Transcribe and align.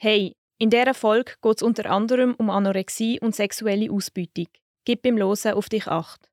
Hey, 0.00 0.36
in 0.60 0.70
dieser 0.70 0.94
Folge 0.94 1.32
geht 1.42 1.56
es 1.56 1.62
unter 1.62 1.90
anderem 1.90 2.36
um 2.38 2.50
Anorexie 2.50 3.18
und 3.20 3.34
sexuelle 3.34 3.90
Ausbeutung. 3.90 4.46
Gib 4.84 5.02
beim 5.02 5.18
Losen 5.18 5.54
auf 5.54 5.68
dich 5.68 5.88
Acht. 5.88 6.28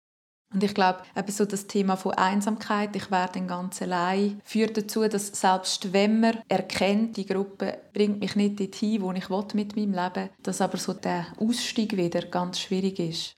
Und 0.53 0.63
ich 0.63 0.75
glaube, 0.75 0.99
eben 1.17 1.31
so 1.31 1.45
das 1.45 1.65
Thema 1.65 1.95
von 1.95 2.13
Einsamkeit, 2.13 2.95
ich 2.95 3.09
werde 3.09 3.33
dann 3.39 3.47
ganz 3.47 3.81
allein, 3.81 4.39
führt 4.45 4.77
dazu, 4.77 5.07
dass 5.07 5.27
selbst 5.27 5.91
wenn 5.93 6.19
man 6.19 6.37
erkennt, 6.47 7.17
die 7.17 7.25
Gruppe 7.25 7.79
bringt 7.91 8.19
mich 8.19 8.35
nicht 8.35 8.59
dorthin, 8.59 9.01
wo 9.01 9.11
ich 9.11 9.29
mit 9.55 9.75
meinem 9.75 9.93
Leben 9.93 10.15
will, 10.15 10.29
dass 10.43 10.61
aber 10.61 10.77
so 10.77 10.93
der 10.93 11.25
Ausstieg 11.39 11.97
wieder 11.97 12.21
ganz 12.21 12.59
schwierig 12.59 12.99
ist. 12.99 13.35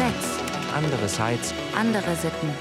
Netz. 0.00 0.40
Andere 0.74 1.08
Sites. 1.08 1.52
Andere 1.76 2.16
Sitten. 2.16 2.54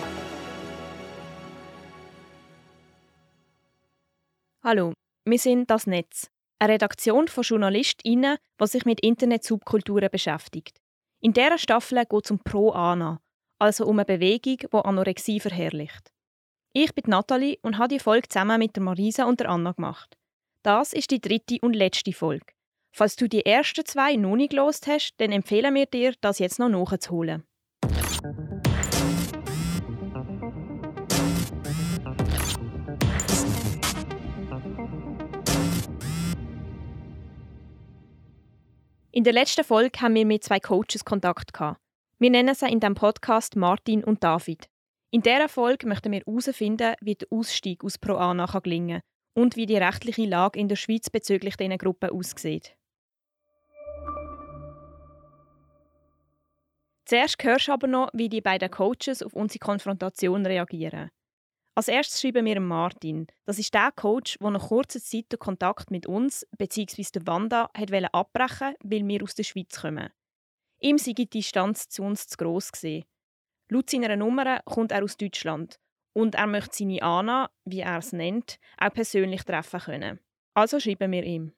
Hallo, 4.62 4.92
wir 5.24 5.40
sind 5.40 5.70
das 5.70 5.88
Netz, 5.88 6.30
eine 6.60 6.74
Redaktion 6.74 7.30
von 7.30 7.46
JournalistInnen, 7.46 8.36
die 8.60 8.68
sich 8.68 8.84
mit 8.84 9.00
Internet-Subkulturen 9.00 10.10
beschäftigt. 10.12 10.82
In 11.22 11.32
dieser 11.32 11.58
Staffel 11.58 12.04
geht 12.04 12.26
es 12.26 12.32
um 12.32 12.40
Pro-Ana, 12.40 13.22
also 13.58 13.86
um 13.86 14.00
eine 14.00 14.06
Bewegung, 14.06 14.58
die 14.58 14.68
Anorexie 14.74 15.40
verherrlicht. 15.40 16.12
Ich 16.74 16.94
bin 16.94 17.06
Nathalie 17.08 17.58
und 17.62 17.78
habe 17.78 17.88
die 17.88 18.00
Folge 18.00 18.28
zusammen 18.28 18.60
mit 18.60 18.76
der 18.76 18.84
Marisa 18.84 19.24
und 19.24 19.40
der 19.40 19.50
Anna 19.50 19.72
gemacht. 19.72 20.18
Das 20.62 20.92
ist 20.92 21.10
die 21.10 21.22
dritte 21.22 21.60
und 21.62 21.74
letzte 21.74 22.12
Folge. 22.12 22.48
Falls 22.92 23.16
du 23.16 23.28
die 23.28 23.46
ersten 23.46 23.86
zwei 23.86 24.16
noch 24.16 24.36
nicht 24.36 24.52
gelost 24.52 24.88
hast, 24.88 25.14
dann 25.18 25.32
empfehlen 25.32 25.74
wir 25.76 25.86
dir, 25.86 26.14
das 26.22 26.40
jetzt 26.40 26.60
noch 26.60 26.70
nachzuholen. 26.70 27.44
In 39.12 39.24
der 39.24 39.34
letzten 39.34 39.64
Folge 39.64 40.00
haben 40.02 40.16
wir 40.16 40.26
mit 40.26 40.44
zwei 40.44 40.60
Coaches 40.60 41.04
Kontakt 41.04 41.54
gehabt. 41.54 41.80
Wir 42.20 42.30
nennen 42.30 42.56
sie 42.56 42.70
in 42.70 42.80
diesem 42.80 42.96
Podcast 42.96 43.56
Martin 43.56 44.04
und 44.04 44.24
David. 44.24 44.70
In 45.12 45.22
dieser 45.22 45.50
Folge 45.50 45.88
möchten 45.88 46.12
wir 46.12 46.20
herausfinden, 46.20 46.94
wie 47.02 47.16
der 47.16 47.28
Ausstieg 47.32 47.84
aus 47.84 47.98
ProAna 47.98 48.46
gelingen 48.46 49.02
kann 49.02 49.44
und 49.44 49.56
wie 49.56 49.66
die 49.66 49.78
rechtliche 49.78 50.26
Lage 50.26 50.60
in 50.60 50.68
der 50.68 50.76
Schweiz 50.76 51.10
bezüglich 51.10 51.58
dieser 51.58 51.78
Gruppe 51.78 52.12
aussieht. 52.12 52.76
Zuerst 57.10 57.44
hörst 57.44 57.68
du 57.68 57.72
aber 57.72 57.88
noch, 57.88 58.12
wie 58.14 58.30
die 58.30 58.40
beiden 58.40 58.70
Coaches 58.70 59.24
auf 59.24 59.34
unsere 59.34 59.58
Konfrontation 59.58 60.46
reagieren. 60.46 61.10
Als 61.74 61.88
erstes 61.88 62.22
schreiben 62.22 62.46
wir 62.46 62.60
Martin. 62.60 63.26
Das 63.46 63.58
ist 63.58 63.74
der 63.74 63.92
Coach, 63.96 64.38
der 64.38 64.52
nach 64.52 64.68
kurzer 64.68 65.00
Zeit 65.00 65.32
den 65.32 65.40
Kontakt 65.40 65.90
mit 65.90 66.06
uns 66.06 66.46
bzw. 66.56 67.22
Wanda 67.26 67.72
hat 67.76 68.14
abbrechen 68.14 68.76
weil 68.84 69.08
wir 69.08 69.24
aus 69.24 69.34
der 69.34 69.42
Schweiz 69.42 69.82
kommen. 69.82 70.12
Ihm 70.82 71.00
sei 71.00 71.14
die 71.14 71.28
Distanz 71.28 71.90
zu 71.90 72.04
uns 72.04 72.28
zu 72.28 72.38
gross 72.38 72.72
gewesen. 72.72 73.06
Laut 73.70 73.90
seiner 73.90 74.16
Nummer 74.16 74.60
kommt 74.66 74.92
er 74.92 75.04
aus 75.04 75.18
Deutschland 75.18 75.80
und 76.14 76.36
er 76.36 76.46
möchte 76.46 76.78
seine 76.78 77.02
Anna, 77.02 77.50
wie 77.66 77.80
er 77.80 77.98
es 77.98 78.14
nennt, 78.14 78.60
auch 78.78 78.94
persönlich 78.94 79.42
treffen 79.42 79.80
können. 79.80 80.20
Also 80.54 80.80
schreiben 80.80 81.12
wir 81.12 81.24
ihm. 81.24 81.54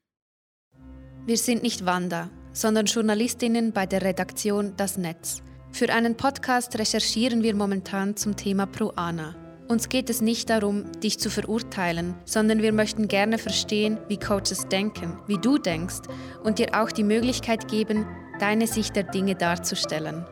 Wir 1.26 1.38
sind 1.38 1.62
nicht 1.62 1.86
Wanda, 1.86 2.30
sondern 2.54 2.86
Journalistinnen 2.86 3.72
bei 3.72 3.86
der 3.86 4.02
Redaktion 4.02 4.74
Das 4.78 4.98
Netz. 4.98 5.42
Für 5.72 5.92
einen 5.92 6.18
Podcast 6.18 6.78
recherchieren 6.78 7.44
wir 7.44 7.56
momentan 7.56 8.18
zum 8.18 8.36
Thema 8.36 8.66
Pro 8.66 8.90
Ana. 8.96 9.36
Uns 9.70 9.88
geht 9.88 10.10
es 10.10 10.20
nicht 10.20 10.50
darum, 10.50 10.92
dich 11.00 11.18
zu 11.18 11.30
verurteilen, 11.30 12.14
sondern 12.26 12.62
wir 12.62 12.74
möchten 12.74 13.08
gerne 13.08 13.38
verstehen, 13.38 13.98
wie 14.10 14.18
Coaches 14.18 14.68
denken, 14.68 15.18
wie 15.28 15.38
du 15.38 15.58
denkst 15.58 16.02
und 16.44 16.60
dir 16.60 16.70
auch 16.74 16.92
die 16.92 17.06
Möglichkeit 17.06 17.70
geben, 17.70 18.06
deine 18.40 18.68
Sicht 18.68 18.98
der 18.98 19.04
Dinge 19.04 19.36
darzustellen. 19.36 20.26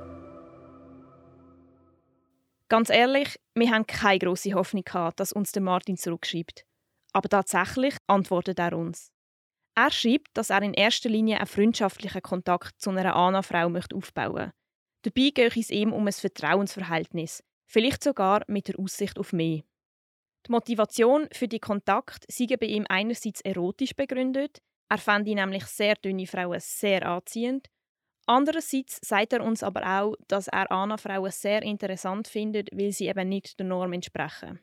Ganz 2.68 2.90
ehrlich, 2.90 3.40
wir 3.56 3.72
haben 3.72 3.88
keine 3.88 4.20
große 4.20 4.54
Hoffnung 4.54 4.84
gehabt, 4.84 5.20
dass 5.22 5.32
uns 5.32 5.54
der 5.54 5.62
Martin 5.62 5.96
zurückschreibt. 5.96 6.66
Aber 7.14 7.30
tatsächlich 7.30 7.96
antwortet 8.08 8.60
er 8.60 8.78
uns. 8.78 9.12
Er 9.80 9.92
schreibt, 9.92 10.28
dass 10.34 10.50
er 10.50 10.62
in 10.62 10.74
erster 10.74 11.08
Linie 11.08 11.38
einen 11.38 11.48
freundschaftlichen 11.48 12.22
Kontakt 12.22 12.82
zu 12.82 12.90
einer 12.90 13.16
Ana-Frau 13.16 13.68
aufbauen 13.68 14.34
möchte. 14.34 14.54
Dabei 15.04 15.30
gehe 15.34 15.48
es 15.48 15.70
ihm 15.70 15.94
um 15.94 16.06
ein 16.06 16.12
Vertrauensverhältnis, 16.12 17.46
vielleicht 17.66 18.04
sogar 18.04 18.44
mit 18.48 18.68
der 18.68 18.78
Aussicht 18.78 19.18
auf 19.18 19.32
mehr. 19.32 19.62
Die 20.46 20.52
Motivation 20.52 21.30
für 21.32 21.48
die 21.48 21.62
Kontakt 21.62 22.26
sei 22.28 22.58
bei 22.58 22.66
ihm 22.66 22.86
einerseits 22.90 23.40
erotisch 23.40 23.96
begründet, 23.96 24.62
er 24.90 24.98
fände 24.98 25.34
nämlich 25.34 25.66
sehr 25.68 25.96
dünne 25.96 26.28
Frauen 26.28 26.60
sehr 26.60 27.08
anziehend. 27.08 27.70
Andererseits 28.26 29.00
sagt 29.02 29.32
er 29.32 29.46
uns 29.46 29.64
aber 29.64 30.02
auch, 30.02 30.16
dass 30.28 30.50
er 30.50 30.70
Anna-Frauen 30.70 31.32
sehr 31.32 31.62
interessant 31.62 32.28
findet, 32.28 32.70
weil 32.74 32.92
sie 32.92 33.08
eben 33.08 33.30
nicht 33.30 33.58
der 33.58 33.68
Norm 33.68 33.94
entsprechen. 33.94 34.60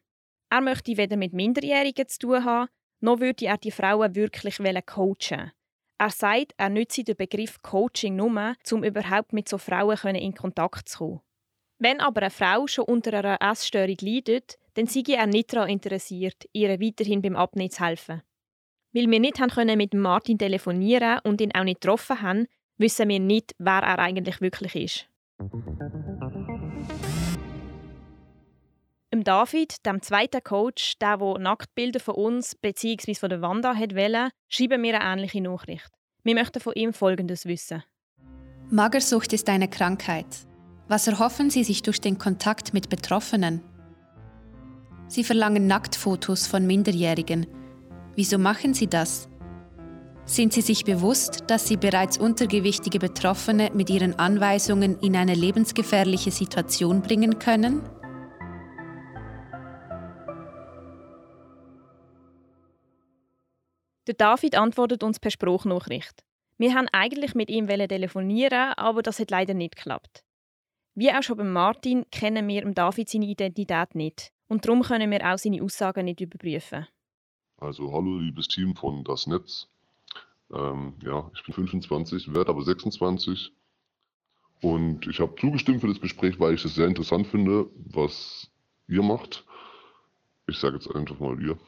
Er 0.51 0.61
möchte 0.61 0.95
weder 0.95 1.17
mit 1.17 1.33
Minderjährigen 1.33 2.07
zu 2.07 2.19
tun 2.19 2.45
haben, 2.45 2.69
noch 3.01 3.21
würde 3.21 3.47
er 3.47 3.59
die 3.59 3.71
Frauen 3.71 4.15
wirklich 4.15 4.59
coachen. 4.87 5.53
Er 5.99 6.11
sagt, 6.11 6.53
er 6.57 6.69
nütze 6.69 7.05
den 7.05 7.17
Begriff 7.17 7.63
Coaching 7.63 8.17
nur, 8.17 8.55
um 8.71 8.85
überhaupt 8.85 9.33
mit 9.33 9.49
so 9.49 9.59
Frauen 9.59 10.15
in 10.15 10.35
Kontakt 10.35 10.89
zu 10.89 10.99
kommen. 10.99 11.21
Wenn 11.79 12.01
aber 12.01 12.23
eine 12.23 12.31
Frau 12.31 12.67
schon 12.67 12.85
unter 12.85 13.13
einer 13.15 13.39
Essstörung 13.41 13.97
leidet, 14.01 14.59
dann 14.75 14.87
sei 14.87 15.03
er 15.09 15.27
nicht 15.27 15.53
daran 15.53 15.71
interessiert, 15.71 16.47
ihr 16.53 16.81
weiterhin 16.81 17.23
beim 17.23 17.37
Abnehmen 17.37 17.71
zu 17.71 17.85
helfen. 17.85 18.23
Weil 18.93 19.11
wir 19.11 19.21
nicht 19.21 19.41
haben 19.41 19.77
mit 19.77 19.95
Martin 19.95 20.39
telefonieren 20.39 21.21
und 21.25 21.41
ihn 21.41 21.55
auch 21.55 21.65
nicht 21.65 21.81
getroffen 21.81 22.23
haben, 22.23 22.47
wissen 22.79 23.09
wir 23.09 23.21
nicht, 23.21 23.55
wer 23.59 23.83
er 23.83 23.99
eigentlich 23.99 24.41
wirklich 24.41 24.75
ist. 24.75 25.09
Im 29.11 29.23
David, 29.23 29.87
dem 29.87 30.03
zweiten 30.03 30.43
Coach, 30.43 30.99
der, 30.99 31.17
der 31.19 31.39
Nacktbilder 31.39 32.01
von 32.01 32.17
uns 32.17 32.57
bzw. 32.57 33.15
von 33.15 33.31
der 33.31 33.41
Wanda 33.41 33.77
wollte, 33.77 34.31
schreiben 34.49 34.83
wir 34.83 35.01
eine 35.01 35.21
ähnliche 35.21 35.41
Nachricht. 35.41 35.89
Wir 36.25 36.35
möchten 36.35 36.61
von 36.61 36.73
ihm 36.75 36.93
Folgendes 36.93 37.47
wissen. 37.47 37.85
Magersucht 38.69 39.33
ist 39.33 39.49
eine 39.49 39.69
Krankheit. 39.69 40.27
Was 40.89 41.07
erhoffen 41.07 41.51
Sie 41.51 41.63
sich 41.63 41.83
durch 41.83 42.01
den 42.01 42.19
Kontakt 42.19 42.75
mit 42.75 42.89
Betroffenen? 42.89 43.63
Sie 45.07 45.23
verlangen 45.23 45.69
Nacktfotos 45.69 46.49
von 46.49 46.67
Minderjährigen. 46.67 47.47
Wieso 48.17 48.39
machen 48.39 48.75
Sie 48.75 48.89
das? 48.89 49.29
Sind 50.25 50.53
Sie 50.53 50.63
sich 50.63 50.83
bewusst, 50.85 51.45
dass 51.47 51.69
Sie 51.69 51.77
bereits 51.77 52.19
untergewichtige 52.19 52.99
Betroffene 52.99 53.71
mit 53.73 53.89
Ihren 53.89 54.19
Anweisungen 54.19 54.99
in 54.99 55.15
eine 55.15 55.35
lebensgefährliche 55.35 56.33
Situation 56.33 57.03
bringen 57.03 57.39
können? 57.39 57.83
Der 64.07 64.15
David 64.15 64.57
antwortet 64.57 65.03
uns 65.03 65.19
per 65.19 65.31
Spruchnachricht. 65.31 66.25
Wir 66.59 66.75
haben 66.75 66.89
eigentlich 66.93 67.35
mit 67.35 67.51
ihm 67.51 67.67
telefonieren, 67.67 68.73
aber 68.77 69.03
das 69.03 69.19
hat 69.19 69.31
leider 69.31 69.53
nicht 69.53 69.77
geklappt. 69.77 70.25
Wie 70.95 71.13
auch 71.13 71.23
schon 71.23 71.37
bei 71.37 71.45
Martin 71.45 72.07
kennen 72.11 72.49
wir 72.49 72.65
David 72.73 73.09
seine 73.09 73.27
Identität 73.27 73.95
nicht. 73.95 74.33
Und 74.49 74.65
darum 74.65 74.83
können 74.83 75.11
wir 75.11 75.21
auch 75.27 75.39
seine 75.39 75.63
Aussagen 75.63 76.05
nicht 76.05 76.21
überprüfen. 76.21 76.87
Also 77.59 77.93
hallo 77.93 78.19
liebes 78.19 78.49
Team 78.49 78.77
von 78.77 79.03
Das 79.03 79.27
Netz. 79.27 79.69
Ähm, 80.53 80.95
ja, 81.03 81.29
ich 81.35 81.43
bin 81.45 81.55
25, 81.55 82.33
werde 82.33 82.51
aber 82.51 82.63
26. 82.63 83.53
Und 84.63 85.07
ich 85.07 85.21
habe 85.21 85.35
zugestimmt 85.39 85.81
für 85.81 85.89
das 85.89 86.01
Gespräch, 86.01 86.39
weil 86.39 86.55
ich 86.55 86.65
es 86.65 86.75
sehr 86.75 86.87
interessant 86.87 87.27
finde, 87.27 87.67
was 87.75 88.51
ihr 88.87 89.03
macht. 89.03 89.45
Ich 90.47 90.59
sage 90.59 90.77
jetzt 90.77 90.95
einfach 90.95 91.19
mal 91.19 91.39
ihr. 91.43 91.59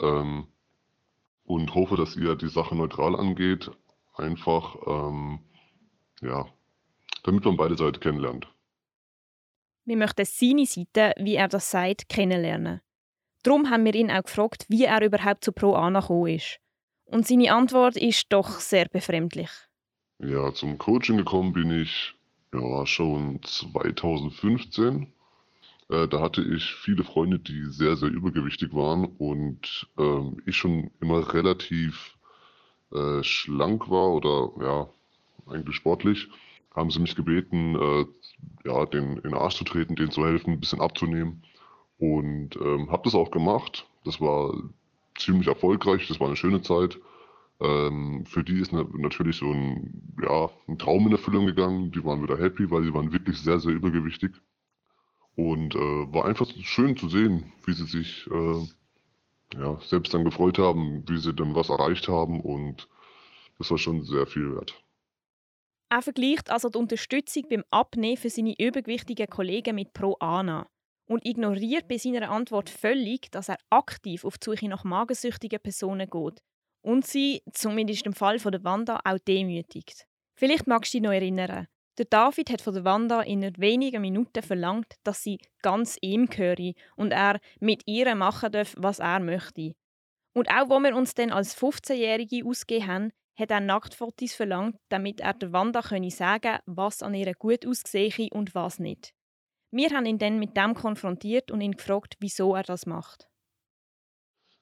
Ähm, 0.00 0.46
und 1.48 1.74
hoffe, 1.74 1.96
dass 1.96 2.14
ihr 2.14 2.36
die 2.36 2.48
Sache 2.48 2.76
neutral 2.76 3.16
angeht. 3.16 3.70
Einfach, 4.14 4.76
ähm, 4.86 5.40
ja, 6.20 6.46
damit 7.24 7.44
man 7.44 7.56
beide 7.56 7.76
Seiten 7.76 8.00
kennenlernt. 8.00 8.46
Wir 9.86 9.96
möchten 9.96 10.26
seine 10.26 10.66
Seite, 10.66 11.14
wie 11.18 11.36
er 11.36 11.48
das 11.48 11.70
sagt, 11.70 12.10
kennenlernen. 12.10 12.82
Darum 13.44 13.70
haben 13.70 13.86
wir 13.86 13.94
ihn 13.94 14.10
auch 14.10 14.24
gefragt, 14.24 14.66
wie 14.68 14.84
er 14.84 15.02
überhaupt 15.02 15.42
zu 15.42 15.52
Pro 15.52 15.72
Ana 15.72 16.00
gekommen 16.00 16.30
ist. 16.30 16.60
Und 17.06 17.26
seine 17.26 17.50
Antwort 17.54 17.96
ist 17.96 18.26
doch 18.30 18.60
sehr 18.60 18.86
befremdlich. 18.86 19.48
Ja, 20.18 20.52
zum 20.52 20.76
Coaching 20.76 21.16
gekommen 21.16 21.54
bin 21.54 21.70
ich 21.70 22.14
ja 22.52 22.84
schon 22.84 23.40
2015. 23.42 25.14
Äh, 25.88 26.08
da 26.08 26.20
hatte 26.20 26.42
ich 26.42 26.74
viele 26.74 27.04
Freunde, 27.04 27.38
die 27.38 27.64
sehr, 27.66 27.96
sehr 27.96 28.10
übergewichtig 28.10 28.74
waren 28.74 29.04
und 29.04 29.88
ähm, 29.98 30.42
ich 30.46 30.56
schon 30.56 30.90
immer 31.00 31.32
relativ 31.32 32.16
äh, 32.92 33.22
schlank 33.22 33.88
war 33.90 34.10
oder 34.10 34.50
ja, 34.60 34.88
eigentlich 35.52 35.76
sportlich 35.76 36.28
haben 36.74 36.90
sie 36.90 37.00
mich 37.00 37.16
gebeten, 37.16 37.74
äh, 37.74 38.06
ja, 38.64 38.86
den 38.86 39.16
in 39.16 39.22
den 39.22 39.34
Arsch 39.34 39.56
zu 39.56 39.64
treten, 39.64 39.96
denen 39.96 40.10
zu 40.10 40.24
helfen, 40.24 40.52
ein 40.52 40.60
bisschen 40.60 40.80
abzunehmen. 40.80 41.42
Und 41.98 42.56
ähm, 42.56 42.90
habe 42.90 43.02
das 43.04 43.14
auch 43.14 43.30
gemacht. 43.30 43.86
Das 44.04 44.20
war 44.20 44.54
ziemlich 45.16 45.48
erfolgreich, 45.48 46.06
das 46.06 46.20
war 46.20 46.28
eine 46.28 46.36
schöne 46.36 46.62
Zeit. 46.62 46.98
Ähm, 47.60 48.24
für 48.26 48.44
die 48.44 48.60
ist 48.60 48.72
natürlich 48.72 49.36
so 49.36 49.50
ein, 49.50 50.14
ja, 50.22 50.48
ein 50.68 50.78
Traum 50.78 51.06
in 51.06 51.12
Erfüllung 51.12 51.46
gegangen. 51.46 51.90
Die 51.90 52.04
waren 52.04 52.22
wieder 52.22 52.38
happy, 52.38 52.70
weil 52.70 52.84
sie 52.84 52.94
waren 52.94 53.12
wirklich 53.12 53.38
sehr, 53.38 53.58
sehr 53.58 53.72
übergewichtig. 53.72 54.32
Und 55.38 55.76
äh, 55.76 56.12
war 56.12 56.24
einfach 56.24 56.48
schön 56.64 56.96
zu 56.96 57.08
sehen, 57.08 57.52
wie 57.64 57.72
sie 57.72 57.86
sich 57.86 58.26
äh, 58.26 58.66
ja, 59.56 59.78
selbst 59.86 60.12
dann 60.12 60.24
gefreut 60.24 60.58
haben, 60.58 61.08
wie 61.08 61.18
sie 61.18 61.32
dann 61.32 61.54
was 61.54 61.68
erreicht 61.68 62.08
haben. 62.08 62.40
Und 62.40 62.88
das 63.56 63.70
war 63.70 63.78
schon 63.78 64.02
sehr 64.02 64.26
viel 64.26 64.52
wert. 64.56 64.74
Er 65.90 66.02
vergleicht 66.02 66.50
also 66.50 66.68
die 66.68 66.78
Unterstützung 66.78 67.44
beim 67.48 67.62
Abnehmen 67.70 68.16
für 68.16 68.30
seine 68.30 68.56
übergewichtigen 68.58 69.28
Kollegen 69.28 69.76
mit 69.76 69.92
Pro 69.92 70.16
Ana 70.18 70.66
und 71.06 71.24
ignoriert 71.24 71.86
bei 71.86 71.98
seiner 71.98 72.30
Antwort 72.30 72.68
völlig, 72.68 73.30
dass 73.30 73.48
er 73.48 73.58
aktiv 73.70 74.24
auf 74.24 74.38
die 74.38 74.50
Suche 74.50 74.68
nach 74.68 74.82
magensüchtigen 74.82 75.60
Personen 75.60 76.10
geht 76.10 76.42
und 76.82 77.06
sie, 77.06 77.42
zumindest 77.52 78.06
im 78.06 78.12
Fall 78.12 78.40
von 78.40 78.50
der 78.50 78.64
Wanda, 78.64 78.98
auch 79.04 79.18
demütigt. 79.20 80.04
Vielleicht 80.34 80.66
magst 80.66 80.92
du 80.92 80.98
dich 80.98 81.04
noch 81.04 81.12
erinnern. 81.12 81.68
Der 81.98 82.04
David 82.04 82.50
hat 82.50 82.62
von 82.62 82.74
der 82.74 82.84
Wanda 82.84 83.22
in 83.22 83.42
wenigen 83.58 84.00
Minuten 84.00 84.42
verlangt, 84.42 84.94
dass 85.02 85.24
sie 85.24 85.40
ganz 85.62 85.98
ihm 86.00 86.26
gehöre 86.26 86.74
und 86.94 87.10
er 87.10 87.40
mit 87.58 87.82
ihr 87.86 88.14
machen 88.14 88.52
darf, 88.52 88.74
was 88.78 89.00
er 89.00 89.18
möchte. 89.18 89.74
Und 90.32 90.48
auch 90.48 90.70
wo 90.70 90.78
wir 90.78 90.94
uns 90.94 91.14
dann 91.14 91.32
als 91.32 91.58
15-Jährige 91.58 92.46
ausgegeben 92.46 92.86
haben, 92.86 93.12
hat 93.36 93.50
er 93.50 93.60
Nacktfotos 93.60 94.32
verlangt, 94.32 94.76
damit 94.90 95.20
er 95.20 95.34
der 95.34 95.52
Wanda 95.52 95.82
könne 95.82 96.12
sagen 96.12 96.58
was 96.66 97.02
an 97.02 97.14
ihr 97.14 97.34
gut 97.34 97.66
aussehe 97.66 98.28
und 98.30 98.54
was 98.54 98.78
nicht. 98.78 99.12
Wir 99.72 99.90
haben 99.90 100.06
ihn 100.06 100.18
dann 100.18 100.38
mit 100.38 100.56
dem 100.56 100.74
konfrontiert 100.74 101.50
und 101.50 101.60
ihn 101.60 101.72
gefragt, 101.72 102.14
wieso 102.20 102.54
er 102.54 102.62
das 102.62 102.86
macht. 102.86 103.28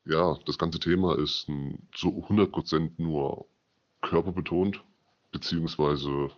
Ja, 0.06 0.38
das 0.46 0.56
ganze 0.56 0.80
Thema 0.80 1.18
ist 1.18 1.46
zu 1.92 2.08
100% 2.08 2.92
nur 2.96 3.46
körperbetont, 4.00 4.82
beziehungsweise 5.32 6.30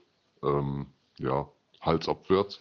ähm, 0.43 0.87
ja, 1.19 1.49
halsabwärts. 1.81 2.61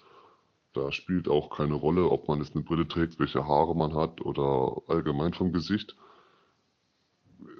Da 0.74 0.92
spielt 0.92 1.28
auch 1.28 1.50
keine 1.50 1.74
Rolle, 1.74 2.10
ob 2.10 2.28
man 2.28 2.40
jetzt 2.40 2.56
eine 2.56 2.64
Brille 2.64 2.88
trägt, 2.88 3.20
welche 3.20 3.48
Haare 3.48 3.76
man 3.76 3.96
hat 3.96 4.22
oder 4.22 4.82
allgemein 4.88 5.34
vom 5.34 5.52
Gesicht. 5.52 5.96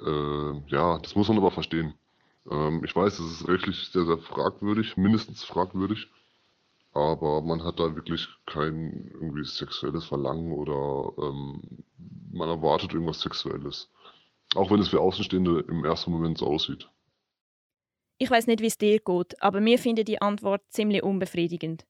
Äh, 0.06 0.52
ja, 0.68 1.00
das 1.00 1.16
muss 1.16 1.28
man 1.28 1.38
aber 1.38 1.52
verstehen. 1.52 1.94
Ähm, 2.50 2.84
ich 2.84 2.96
weiß, 2.96 3.20
es 3.20 3.42
ist 3.42 3.48
rechtlich 3.48 3.90
sehr, 3.90 4.06
sehr 4.06 4.18
fragwürdig, 4.20 4.98
mindestens 4.98 5.44
fragwürdig, 5.44 6.08
aber 6.94 7.42
man 7.42 7.64
hat 7.64 7.80
da 7.80 7.96
wirklich 7.96 8.28
kein 8.46 9.12
irgendwie 9.14 9.46
sexuelles 9.46 10.06
Verlangen 10.06 10.52
oder 10.52 11.12
ähm, 11.24 11.62
man 12.32 12.50
erwartet 12.50 12.94
irgendwas 12.94 13.22
Sexuelles. 13.22 13.90
Auch 14.56 14.72
wenn 14.72 14.80
es 14.80 14.90
für 14.90 15.02
Außenstehende 15.02 15.66
im 15.68 15.84
ersten 15.84 16.12
Moment 16.12 16.38
so 16.38 16.48
aussieht. 16.48 16.88
Ich 18.20 18.32
weiß 18.32 18.48
nicht, 18.48 18.62
wie 18.62 18.68
es 18.68 18.78
dir 18.78 19.00
geht, 19.00 19.42
aber 19.42 19.62
mir 19.62 19.78
finde 19.78 20.04
die 20.04 20.22
Antwort 20.22 20.62
ziemlich 20.70 21.04
unbefriedigend. 21.04 21.86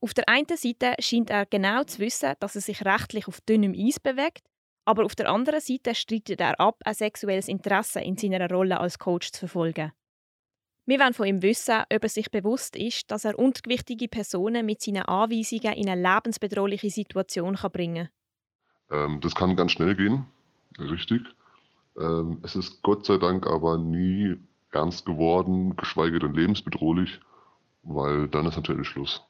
Auf 0.00 0.14
der 0.14 0.28
einen 0.28 0.46
Seite 0.56 0.94
scheint 1.00 1.30
er 1.30 1.46
genau 1.46 1.84
zu 1.84 2.00
wissen, 2.00 2.34
dass 2.40 2.54
er 2.54 2.60
sich 2.60 2.84
rechtlich 2.84 3.28
auf 3.28 3.40
dünnem 3.40 3.74
Eis 3.76 4.00
bewegt, 4.00 4.42
aber 4.84 5.04
auf 5.04 5.14
der 5.14 5.28
anderen 5.28 5.60
Seite 5.60 5.94
streitet 5.94 6.40
er 6.40 6.58
ab, 6.58 6.80
ein 6.84 6.94
sexuelles 6.94 7.48
Interesse 7.48 8.00
in 8.00 8.16
seiner 8.16 8.48
Rolle 8.48 8.80
als 8.80 8.98
Coach 8.98 9.30
zu 9.32 9.40
verfolgen. 9.40 9.92
Wir 10.86 10.98
wollen 11.00 11.14
von 11.14 11.26
ihm 11.26 11.42
wissen, 11.42 11.82
ob 11.92 12.02
er 12.02 12.08
sich 12.08 12.30
bewusst 12.30 12.74
ist, 12.74 13.10
dass 13.10 13.26
er 13.26 13.38
untergewichtige 13.38 14.08
Personen 14.08 14.64
mit 14.64 14.80
seinen 14.80 15.02
Anweisungen 15.02 15.74
in 15.74 15.88
eine 15.88 16.00
lebensbedrohliche 16.00 16.90
Situation 16.90 17.58
bringen 17.70 18.08
kann. 18.88 19.12
Ähm, 19.12 19.20
das 19.20 19.34
kann 19.34 19.54
ganz 19.54 19.72
schnell 19.72 19.94
gehen, 19.94 20.24
richtig. 20.78 21.22
Ähm, 22.00 22.40
es 22.42 22.56
ist 22.56 22.82
Gott 22.82 23.04
sei 23.04 23.18
Dank 23.18 23.46
aber 23.46 23.76
nie 23.76 24.38
ernst 24.72 25.06
geworden, 25.06 25.76
geschweige 25.76 26.18
denn 26.18 26.34
lebensbedrohlich, 26.34 27.20
weil 27.82 28.28
dann 28.28 28.46
ist 28.46 28.56
natürlich 28.56 28.88
Schluss. 28.88 29.22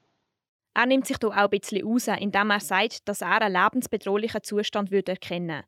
Er 0.75 0.87
nimmt 0.87 1.06
sich 1.06 1.17
hier 1.20 1.31
auch 1.31 1.37
ein 1.37 1.50
bisschen 1.50 1.87
raus, 1.87 2.06
indem 2.06 2.50
er 2.50 2.61
sagt, 2.61 3.08
dass 3.08 3.20
er 3.20 3.40
einen 3.40 3.52
lebensbedrohlichen 3.52 4.43
Zustand 4.43 4.93
erkennen 4.93 5.49
würde. 5.49 5.64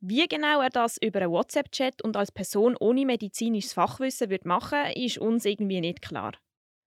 Wie 0.00 0.28
genau 0.28 0.60
er 0.60 0.70
das 0.70 0.96
über 1.02 1.20
einen 1.20 1.32
WhatsApp-Chat 1.32 2.02
und 2.02 2.16
als 2.16 2.30
Person 2.30 2.76
ohne 2.78 3.04
medizinisches 3.04 3.72
Fachwissen 3.72 4.30
wird 4.30 4.44
machen 4.44 4.92
ist 4.94 5.18
uns 5.18 5.44
irgendwie 5.44 5.80
nicht 5.80 6.02
klar. 6.02 6.32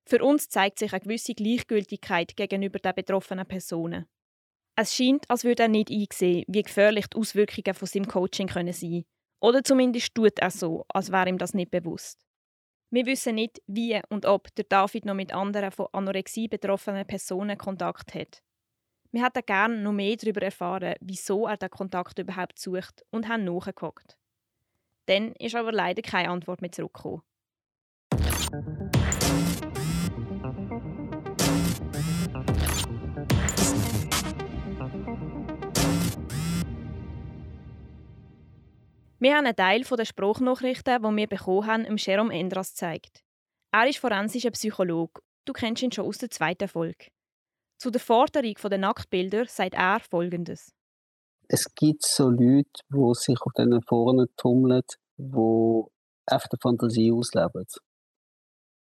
Für 0.08 0.24
uns 0.24 0.50
zeigt 0.50 0.80
sich 0.80 0.94
eine 0.94 1.02
gewisse 1.02 1.34
Gleichgültigkeit 1.34 2.36
gegenüber 2.36 2.80
den 2.80 2.96
betroffenen 2.96 3.46
Personen. 3.46 4.06
Es 4.76 4.96
scheint, 4.96 5.30
als 5.30 5.44
würde 5.44 5.64
er 5.64 5.70
nicht 5.70 5.92
einsehen, 5.92 6.46
wie 6.48 6.64
gefährlich 6.64 7.08
die 7.08 7.18
Auswirkungen 7.18 7.74
von 7.74 7.88
seinem 7.88 8.08
Coaching 8.08 8.48
können 8.48 8.74
sein 8.74 9.04
Oder 9.42 9.64
zumindest 9.64 10.14
tut 10.14 10.40
er 10.40 10.52
so, 10.52 10.86
als 10.88 11.12
wäre 11.12 11.28
ihm 11.28 11.38
das 11.38 11.54
nicht 11.54 11.72
bewusst. 11.72 12.26
Wir 12.92 13.06
wissen 13.06 13.36
nicht, 13.36 13.62
wie 13.68 14.00
und 14.10 14.26
ob 14.26 14.54
der 14.56 14.66
David 14.66 15.06
noch 15.06 15.16
mit 15.16 15.34
anderen 15.34 15.72
von 15.72 15.88
Anorexie 15.94 16.48
betroffenen 16.48 17.08
Personen 17.08 17.58
Kontakt 17.58 18.14
hat. 18.14 18.44
Wir 19.12 19.26
hätten 19.26 19.46
gerne 19.46 19.78
noch 19.82 19.94
mehr 19.94 20.16
darüber 20.16 20.42
erfahren, 20.42 20.96
wieso 21.02 21.48
er 21.48 21.58
den 21.58 21.70
Kontakt 21.70 22.20
überhaupt 22.20 22.60
sucht 22.60 23.04
und 23.10 23.28
haben 23.28 23.44
nachgeguckt. 23.44 24.16
Dann 25.08 25.34
ist 25.34 25.56
aber 25.56 25.72
leider 25.72 26.02
keine 26.02 26.30
Antwort 26.30 26.62
mehr 26.62 26.72
zurückgekommen. 26.72 27.22
Wir 39.22 39.36
haben 39.36 39.46
einen 39.46 39.56
Teil 39.56 39.84
der 39.84 40.06
Spruchnachrichten, 40.06 41.00
die 41.00 41.16
wir 41.16 41.28
bekommen 41.28 41.68
haben, 41.68 41.86
im 41.86 41.98
Jerome 41.98 42.34
Endras 42.34 42.72
gezeigt. 42.72 43.24
Er 43.72 43.88
ist 43.88 44.00
forensischer 44.00 44.50
Psychologe. 44.50 45.22
Du 45.46 45.54
kennst 45.54 45.84
ihn 45.84 45.92
schon 45.92 46.08
aus 46.08 46.18
der 46.18 46.32
zweiten 46.32 46.68
Folge. 46.68 47.06
Zu 47.78 47.92
der 47.92 48.02
Forderung 48.02 48.56
der 48.56 48.80
Nacktbilder 48.80 49.46
sagt 49.46 49.76
er 49.76 50.00
Folgendes. 50.00 50.74
Es 51.48 51.72
gibt 51.76 52.04
so 52.04 52.30
Leute, 52.30 52.82
die 52.90 53.14
sich 53.14 53.40
auf 53.40 53.54
diesen 53.56 53.84
Foren 53.84 54.26
tummeln, 54.38 54.82
die 55.18 55.84
einfach 56.26 56.50
die 56.50 56.58
Fantasie 56.60 57.12
ausleben. 57.12 57.68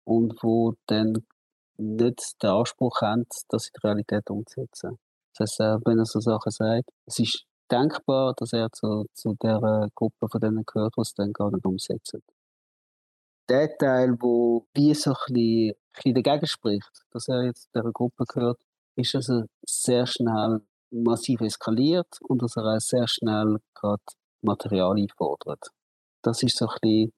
Und 0.06 0.36
die 0.42 0.72
dann 0.86 1.28
nicht 1.76 2.42
den 2.42 2.50
Anspruch 2.50 3.02
haben, 3.02 3.26
das 3.50 3.68
in 3.68 3.72
die 3.76 3.88
Realität 3.88 4.30
umzusetzen. 4.30 5.00
Das 5.38 5.58
heißt, 5.60 5.82
wenn 5.86 6.00
er 6.00 6.06
so 6.06 6.22
Sachen 6.22 6.52
sagt, 6.52 6.90
es 7.08 7.20
ist 7.20 7.46
denkbar, 7.72 8.34
dass 8.36 8.54
er 8.54 8.72
zu, 8.72 9.06
zu 9.14 9.36
der 9.42 9.90
Gruppe 9.96 10.28
von 10.30 10.42
denen 10.42 10.66
gehört, 10.66 10.96
die 10.98 11.02
es 11.02 11.14
dann 11.14 11.34
gar 11.34 11.52
nicht 11.52 11.66
umsetzen. 11.66 12.22
Der 13.50 13.78
Teil, 13.78 14.16
wo 14.20 14.68
wie 14.74 14.94
so 14.94 15.12
ein 15.12 15.34
bisschen, 15.34 16.14
dagegen 16.14 16.46
spricht, 16.46 17.06
dass 17.12 17.28
er 17.28 17.46
jetzt 17.46 17.70
dieser 17.74 17.92
Gruppe 17.92 18.26
gehört, 18.26 18.60
ist 18.96 19.16
also 19.16 19.46
sehr 19.66 20.06
schnell 20.06 20.62
massiv 20.92 21.42
eskaliert 21.42 22.20
und 22.22 22.42
dass 22.42 22.58
er 22.58 22.76
auch 22.76 22.80
sehr 22.80 23.08
schnell 23.08 23.60
gerade 23.74 24.04
Material 24.42 24.98
einfordert. 24.98 25.72
Das 26.22 26.44
ist 26.44 26.58
so 26.58 26.68
ein 26.68 26.78
bisschen, 26.82 27.14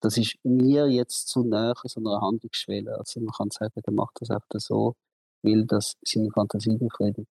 das 0.00 0.16
ist 0.16 0.36
mir 0.44 0.86
jetzt 0.86 1.28
zu 1.28 1.44
näher 1.44 1.74
so 1.84 2.00
einer 2.00 2.20
Handlungsschwelle. 2.20 2.96
Also 2.96 3.20
man 3.20 3.32
kann 3.32 3.50
sagen, 3.50 3.72
er 3.84 3.92
macht 3.92 4.16
das 4.20 4.30
einfach 4.30 4.60
so, 4.60 4.94
weil 5.42 5.66
das 5.66 5.96
seine 6.04 6.30
Fantasie 6.30 6.76
befriedigt 6.76 7.30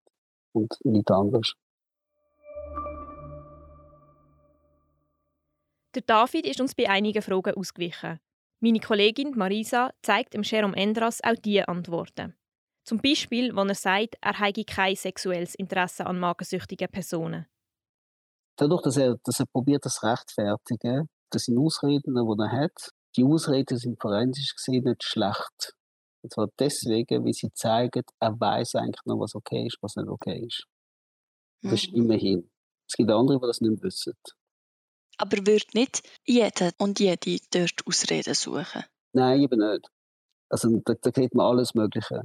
und 0.54 0.78
nicht 0.84 1.10
anders. 1.12 1.54
Der 5.96 6.04
David 6.04 6.46
ist 6.46 6.62
uns 6.62 6.76
bei 6.76 6.88
einigen 6.88 7.22
Fragen 7.22 7.56
ausgewichen. 7.56 8.20
Meine 8.60 8.80
Kollegin 8.80 9.32
Marisa 9.36 9.92
zeigt 10.04 10.34
dem 10.34 10.44
Jerome 10.44 10.76
Endras 10.76 11.20
auch 11.24 11.36
diese 11.44 11.68
Antworten. 11.68 12.36
Zum 12.84 13.00
Beispiel, 13.00 13.56
wenn 13.56 13.70
er 13.70 13.76
sagt, 13.76 14.16
er 14.22 14.38
habe 14.40 14.64
kein 14.66 14.96
sexuelles 14.96 15.56
Interesse 15.56 16.06
an 16.06 16.20
magensüchtigen 16.20 16.90
Personen. 16.90 17.48
Dadurch, 18.56 18.84
dass 18.84 18.98
er, 18.98 19.16
dass 19.24 19.40
er 19.40 19.46
probiert, 19.48 19.86
das 19.86 20.04
rechtfertigen, 20.04 21.08
das 21.32 21.44
sind 21.44 21.58
Ausreden, 21.58 22.14
die 22.14 22.44
er 22.44 22.52
hat. 22.52 22.90
Die 23.16 23.24
Ausreden 23.24 23.78
sind 23.78 24.00
forensisch 24.00 24.54
gesehen 24.56 24.84
nicht 24.84 25.04
schlecht. 25.04 25.74
Und 26.22 26.34
zwar 26.34 26.50
deswegen, 26.60 27.24
weil 27.24 27.34
sie 27.34 27.52
zeigen, 27.54 28.04
er 28.20 28.40
weiß 28.40 28.76
eigentlich 28.76 29.06
noch, 29.06 29.20
was 29.20 29.34
okay 29.36 29.66
ist, 29.66 29.78
was 29.82 29.96
nicht 29.96 30.10
okay 30.10 30.46
ist. 30.46 30.66
Das 31.62 31.74
ist 31.74 31.92
mhm. 31.92 32.04
immerhin. 32.04 32.52
Es 32.88 32.96
gibt 32.96 33.10
andere, 33.10 33.40
die 33.40 33.48
das 33.48 33.62
nicht 33.62 33.82
wissen. 33.82 34.14
Aber 35.22 35.38
würde 35.46 35.66
nicht 35.74 36.02
jeder 36.26 36.72
und 36.78 37.00
jede 37.00 37.38
dort 37.52 37.86
Ausreden 37.86 38.34
suchen? 38.34 38.86
Nein, 39.14 39.42
eben 39.42 39.60
nicht. 39.60 39.90
Also 40.50 40.82
da, 40.86 40.94
da 40.94 41.12
sieht 41.14 41.36
man 41.36 41.46
alles 41.46 41.74
Mögliche. 41.74 42.22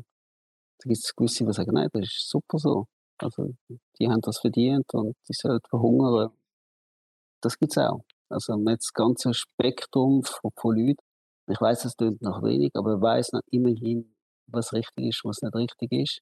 Da 0.79 0.89
gibt 0.89 0.99
es 0.99 1.15
gewisse, 1.15 1.45
die 1.45 1.53
sagen, 1.53 1.73
nein, 1.75 1.89
das 1.93 2.05
ist 2.05 2.31
super 2.31 2.59
so. 2.59 2.87
Also 3.19 3.55
die 3.99 4.09
haben 4.09 4.21
das 4.21 4.39
verdient 4.39 4.93
und 4.95 5.17
die 5.29 5.33
sollten 5.33 5.69
verhungern. 5.69 6.31
Das 7.43 7.59
gibt 7.59 7.73
es 7.73 7.79
auch. 7.79 8.05
Also 8.29 8.57
man 8.57 8.75
hat 8.75 8.81
das 8.81 8.93
ganze 8.93 9.35
Spektrum 9.35 10.23
von, 10.23 10.51
von 10.57 10.77
Leuten. 10.77 11.03
Ich 11.51 11.61
weiß, 11.61 11.85
es 11.85 11.97
klingt 11.97 12.23
noch 12.23 12.43
wenig, 12.43 12.71
aber 12.75 12.95
ich 12.95 13.03
weiß 13.03 13.31
immerhin, 13.51 14.15
was 14.47 14.73
richtig 14.73 15.09
ist, 15.09 15.25
was 15.25 15.43
nicht 15.43 15.55
richtig 15.55 15.93
ist. 15.93 16.21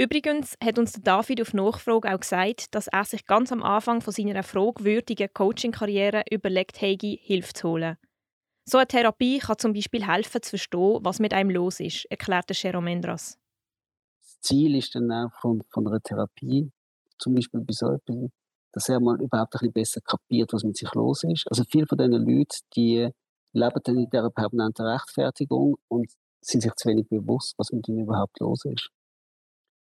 Übrigens 0.00 0.56
hat 0.64 0.78
uns 0.78 0.94
David 0.94 1.42
auf 1.42 1.52
Nachfrage 1.52 2.10
auch 2.10 2.20
gesagt, 2.20 2.74
dass 2.74 2.86
er 2.86 3.04
sich 3.04 3.26
ganz 3.26 3.52
am 3.52 3.62
Anfang 3.62 4.00
von 4.00 4.14
seiner 4.14 4.42
fragwürdigen 4.42 5.28
Coaching-Karriere 5.30 6.24
überlegt 6.30 6.80
habe, 6.80 7.18
Hilfe 7.20 7.52
zu 7.52 7.68
holen. 7.68 7.98
So 8.64 8.78
eine 8.78 8.86
Therapie 8.86 9.40
kann 9.40 9.58
zum 9.58 9.74
Beispiel 9.74 10.06
helfen, 10.06 10.40
zu 10.40 10.50
verstehen, 10.56 11.00
was 11.02 11.18
mit 11.18 11.34
einem 11.34 11.50
los 11.50 11.80
ist, 11.80 12.06
erklärte 12.06 12.54
Jerome 12.56 12.90
Endras. 12.90 13.38
Das 14.22 14.40
Ziel 14.40 14.74
ist 14.74 14.94
dann 14.94 15.12
auch 15.12 15.38
von, 15.38 15.60
von 15.68 15.86
einer 15.86 16.00
Therapie, 16.00 16.72
zum 17.18 17.34
Beispiel 17.34 17.60
bei 17.60 17.74
so 17.74 17.92
etwas, 17.92 18.30
dass 18.72 18.88
er 18.88 19.00
mal 19.00 19.20
überhaupt 19.20 19.52
ein 19.56 19.58
bisschen 19.58 19.72
besser 19.74 20.00
kapiert, 20.00 20.50
was 20.54 20.64
mit 20.64 20.78
sich 20.78 20.94
los 20.94 21.24
ist. 21.24 21.44
Also 21.50 21.62
viele 21.70 21.86
von 21.86 21.98
diesen 21.98 22.26
Leuten, 22.26 22.58
die 22.74 23.06
leben 23.52 23.80
dann 23.84 23.98
in 23.98 24.08
dieser 24.08 24.30
permanenten 24.30 24.86
Rechtfertigung 24.86 25.76
und 25.88 26.10
sind 26.40 26.62
sich 26.62 26.72
zu 26.76 26.88
wenig 26.88 27.06
bewusst, 27.10 27.52
was 27.58 27.70
mit 27.70 27.86
ihnen 27.86 28.04
überhaupt 28.04 28.40
los 28.40 28.64
ist. 28.64 28.90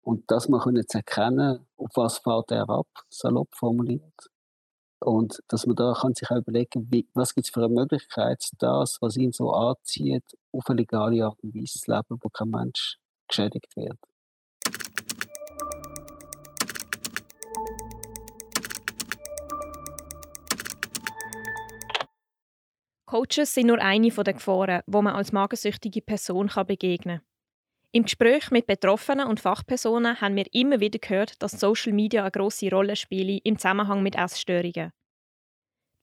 Und 0.04 0.30
das 0.30 0.50
mal 0.50 0.60
können 0.60 0.86
zu 0.86 0.98
erkennen, 0.98 1.66
auf 1.78 1.90
was 1.96 2.18
fährt 2.18 2.52
er 2.52 2.70
ab, 2.70 2.88
salopp 3.10 3.48
formuliert. 3.56 4.30
Und 5.00 5.40
dass 5.48 5.66
man 5.66 5.78
da 5.78 5.94
kann 5.94 6.14
sich 6.14 6.30
auch 6.30 6.38
überlegen, 6.38 6.88
wie, 6.92 7.08
was 7.14 7.34
gibt 7.34 7.48
es 7.48 7.54
für 7.54 7.64
eine 7.64 7.74
Möglichkeit, 7.74 8.44
das, 8.60 8.98
was 9.00 9.16
ihn 9.16 9.32
so 9.32 9.52
anzieht, 9.52 10.26
auf 10.52 10.70
eine 10.70 10.82
legale 10.82 11.26
Art 11.26 11.42
und 11.42 11.56
Weise 11.56 11.80
zu 11.80 11.92
leben, 11.92 12.20
wo 12.22 12.30
kein 12.30 12.50
Mensch 12.50 12.98
geschädigt 13.30 13.76
wird. 13.78 13.98
Coaches 23.06 23.54
sind 23.54 23.68
nur 23.68 23.80
eine 23.80 24.10
der 24.10 24.34
Gefahren, 24.34 24.82
wo 24.88 25.02
man 25.02 25.16
als 25.16 25.32
magensüchtige 25.32 26.02
Person 26.02 26.50
begegnen 26.68 27.20
kann. 27.20 27.33
Im 27.96 28.06
Gespräch 28.06 28.50
mit 28.50 28.66
Betroffenen 28.66 29.28
und 29.28 29.40
Fachpersonen 29.40 30.20
haben 30.20 30.36
wir 30.36 30.48
immer 30.52 30.80
wieder 30.80 30.98
gehört, 30.98 31.40
dass 31.44 31.52
Social 31.52 31.94
Media 31.94 32.24
eine 32.24 32.32
grosse 32.32 32.72
Rolle 32.72 32.96
spielen 32.96 33.40
im 33.44 33.60
Zusammenhang 33.60 34.02
mit 34.02 34.16
Essstörungen. 34.16 34.92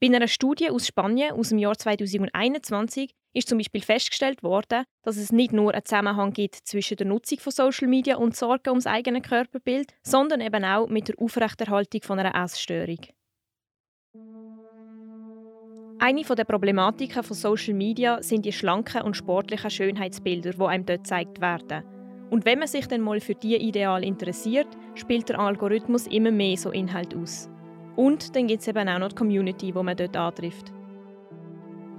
Bei 0.00 0.06
einer 0.06 0.28
Studie 0.28 0.70
aus 0.70 0.86
Spanien 0.86 1.32
aus 1.32 1.48
dem 1.48 1.58
Jahr 1.58 1.76
2021 1.76 3.10
ist 3.32 3.48
zum 3.48 3.58
Beispiel 3.58 3.80
festgestellt 3.80 4.44
worden, 4.44 4.84
dass 5.02 5.16
es 5.16 5.32
nicht 5.32 5.52
nur 5.52 5.74
einen 5.74 5.84
Zusammenhang 5.84 6.32
gibt 6.32 6.54
zwischen 6.54 6.96
der 6.96 7.08
Nutzung 7.08 7.40
von 7.40 7.52
Social 7.52 7.88
Media 7.88 8.18
und 8.18 8.36
Sorgen 8.36 8.68
ums 8.68 8.86
eigene 8.86 9.20
Körperbild, 9.20 9.92
sondern 10.04 10.40
eben 10.40 10.64
auch 10.64 10.86
mit 10.86 11.08
der 11.08 11.18
Aufrechterhaltung 11.18 12.02
von 12.02 12.20
einer 12.20 12.40
Essstörung. 12.40 13.00
Eine 16.02 16.22
der 16.22 16.44
Problematiken 16.44 17.22
von 17.22 17.36
Social 17.36 17.74
Media 17.74 18.22
sind 18.22 18.46
die 18.46 18.52
schlanken 18.52 19.02
und 19.02 19.18
sportlichen 19.18 19.68
Schönheitsbilder, 19.68 20.52
die 20.52 20.64
einem 20.64 20.86
dort 20.86 21.00
gezeigt 21.00 21.42
werden. 21.42 21.84
Und 22.30 22.46
wenn 22.46 22.58
man 22.58 22.68
sich 22.68 22.86
dann 22.86 23.02
mal 23.02 23.20
für 23.20 23.34
diese 23.34 23.58
Ideal 23.58 24.02
interessiert, 24.02 24.68
spielt 24.94 25.28
der 25.28 25.38
Algorithmus 25.38 26.06
immer 26.06 26.30
mehr 26.30 26.56
so 26.56 26.70
Inhalt 26.70 27.14
aus. 27.14 27.50
Und 27.96 28.34
dann 28.34 28.46
gibt 28.46 28.62
es 28.62 28.68
eben 28.68 28.88
auch 28.88 28.98
noch 28.98 29.10
die 29.10 29.14
Community, 29.16 29.72
die 29.72 29.82
man 29.82 29.94
dort 29.94 30.16
antrifft. 30.16 30.72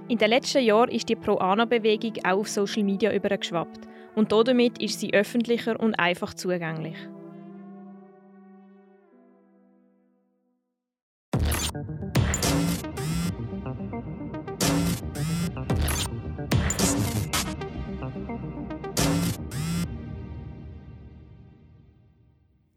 In 0.08 0.18
den 0.18 0.30
letzten 0.30 0.64
Jahren 0.64 0.90
ist 0.90 1.08
die 1.08 1.14
Pro-Ana-Bewegung 1.14 2.14
auch 2.24 2.40
auf 2.40 2.48
Social 2.48 2.82
Media 2.82 3.12
übergeschwappt 3.14 3.86
und 4.16 4.32
damit 4.32 4.82
ist 4.82 4.98
sie 4.98 5.14
öffentlicher 5.14 5.78
und 5.78 5.94
einfach 5.94 6.34
zugänglich. 6.34 6.96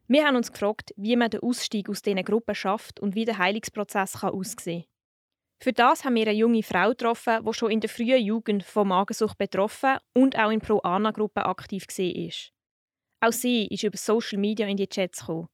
Wir 0.07 0.25
haben 0.25 0.35
uns 0.35 0.51
gefragt, 0.51 0.93
wie 0.97 1.15
man 1.15 1.31
den 1.31 1.41
Ausstieg 1.41 1.89
aus 1.89 2.01
diesen 2.01 2.23
Gruppen 2.23 2.53
schafft 2.53 2.99
und 2.99 3.15
wie 3.15 3.25
der 3.25 3.39
Heilungsprozess 3.39 4.23
aussehen 4.23 4.81
kann. 4.83 4.89
Für 5.63 5.73
das 5.73 6.05
haben 6.05 6.15
wir 6.15 6.27
eine 6.27 6.37
junge 6.37 6.61
Frau 6.61 6.89
getroffen, 6.89 7.43
die 7.43 7.53
schon 7.53 7.71
in 7.71 7.79
der 7.79 7.89
frühen 7.89 8.21
Jugend 8.21 8.63
von 8.63 8.89
Magensucht 8.89 9.37
betroffen 9.37 9.97
und 10.13 10.37
auch 10.37 10.51
in 10.51 10.59
Pro-Ana-Gruppen 10.59 11.43
aktiv 11.43 11.85
war. 11.87 13.29
Auch 13.29 13.33
sie 13.33 13.65
ist 13.67 13.83
über 13.83 13.97
Social 13.97 14.37
Media 14.37 14.67
in 14.67 14.77
die 14.77 14.87
Chats 14.87 15.21
gekommen. 15.21 15.47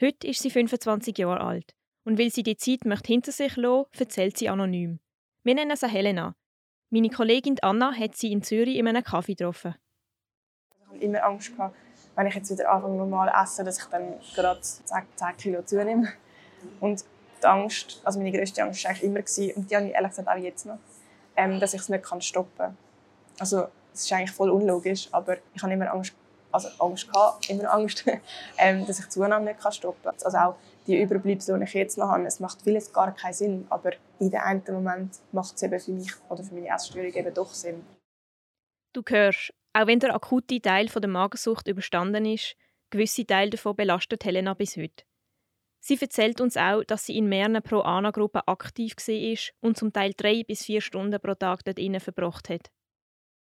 Heute 0.00 0.28
ist 0.28 0.40
sie 0.40 0.50
25 0.50 1.18
Jahre 1.18 1.40
alt. 1.40 1.74
Und 2.04 2.18
weil 2.18 2.30
sie 2.30 2.44
die 2.44 2.56
Zeit 2.56 2.84
möchte 2.84 3.08
hinter 3.08 3.32
sich 3.32 3.56
lassen 3.56 3.88
erzählt 3.98 4.36
sie 4.36 4.48
anonym. 4.48 5.00
Wir 5.42 5.54
nennen 5.54 5.76
sie 5.76 5.88
Helena. 5.88 6.36
Meine 6.90 7.10
Kollegin 7.10 7.56
Anna 7.62 7.92
hat 7.92 8.14
sie 8.14 8.30
in 8.30 8.42
Zürich 8.42 8.76
in 8.76 8.86
einem 8.86 9.02
Kaffee 9.02 9.34
getroffen. 9.34 9.74
Ich 10.70 10.86
habe 10.86 10.98
immer 10.98 11.24
Angst 11.24 11.56
gehabt, 11.56 11.74
wenn 12.16 12.26
ich 12.26 12.34
jetzt 12.34 12.50
wieder 12.50 12.70
anfange 12.70 12.96
normal 12.96 13.32
essen, 13.42 13.64
dass 13.64 13.78
ich 13.78 13.84
dann 13.84 14.14
gerade 14.34 14.60
10, 14.60 14.84
10 15.14 15.36
Kilo 15.36 15.62
zunehme. 15.62 16.08
Und 16.80 17.04
die 17.42 17.46
Angst, 17.46 18.00
also 18.04 18.18
meine 18.18 18.36
grösste 18.36 18.62
Angst 18.62 18.82
war 18.84 18.90
eigentlich 18.90 19.04
immer, 19.04 19.20
gewesen, 19.20 19.52
und 19.54 19.70
die 19.70 19.76
habe 19.76 19.86
ich 19.86 19.94
ehrlich 19.94 20.10
gesagt 20.10 20.28
auch 20.28 20.36
jetzt 20.36 20.66
noch, 20.66 20.78
ähm, 21.36 21.60
dass 21.60 21.74
ich 21.74 21.82
es 21.82 21.88
nicht 21.88 22.24
stoppen 22.24 22.56
kann. 22.56 22.76
Also 23.38 23.68
es 23.92 24.04
ist 24.04 24.12
eigentlich 24.12 24.32
voll 24.32 24.50
unlogisch, 24.50 25.08
aber 25.12 25.36
ich 25.54 25.62
habe 25.62 25.72
immer 25.72 25.92
Angst, 25.92 26.14
also 26.50 26.68
Angst 26.78 27.12
gehabt, 27.12 27.50
immer 27.50 27.70
Angst, 27.72 28.04
ähm, 28.58 28.86
dass 28.86 28.98
ich 28.98 29.04
die 29.04 29.10
Zunahme 29.10 29.44
nicht 29.44 29.74
stoppen 29.74 30.02
kann. 30.02 30.14
Also 30.24 30.38
auch 30.38 30.54
die 30.86 31.00
Überbleibsel, 31.00 31.58
die 31.58 31.64
ich 31.64 31.74
jetzt 31.74 31.98
noch 31.98 32.08
habe, 32.08 32.24
es 32.24 32.40
macht 32.40 32.62
vieles 32.62 32.92
gar 32.92 33.14
keinen 33.14 33.34
Sinn, 33.34 33.66
aber 33.68 33.92
in 34.18 34.30
dem 34.30 34.40
einen 34.40 34.62
Moment 34.68 35.16
macht 35.32 35.56
es 35.56 35.62
eben 35.62 35.78
für 35.78 35.90
mich 35.90 36.12
oder 36.30 36.42
für 36.42 36.54
meine 36.54 36.68
Essstörung 36.68 37.12
eben 37.12 37.34
doch 37.34 37.52
Sinn. 37.52 37.84
Du 38.94 39.02
hörst, 39.06 39.50
auch 39.76 39.86
wenn 39.86 39.98
der 39.98 40.14
akute 40.14 40.60
Teil 40.60 40.86
der 40.86 41.08
Magersucht 41.08 41.68
überstanden 41.68 42.24
ist, 42.24 42.56
gewisse 42.88 43.26
Teile 43.26 43.50
davon 43.50 43.76
belastet 43.76 44.24
Helena 44.24 44.54
bis 44.54 44.76
heute. 44.78 45.04
Sie 45.80 45.98
erzählt 46.00 46.40
uns 46.40 46.56
auch, 46.56 46.82
dass 46.84 47.04
sie 47.04 47.18
in 47.18 47.28
mehreren 47.28 47.62
Pro-Ana-Gruppen 47.62 48.40
aktiv 48.46 48.94
war 48.96 49.38
und 49.60 49.76
zum 49.76 49.92
Teil 49.92 50.14
drei 50.16 50.44
bis 50.44 50.64
vier 50.64 50.80
Stunden 50.80 51.20
pro 51.20 51.34
Tag 51.34 51.62
dort 51.64 51.78
innen 51.78 52.00
verbracht 52.00 52.48
hat. 52.48 52.70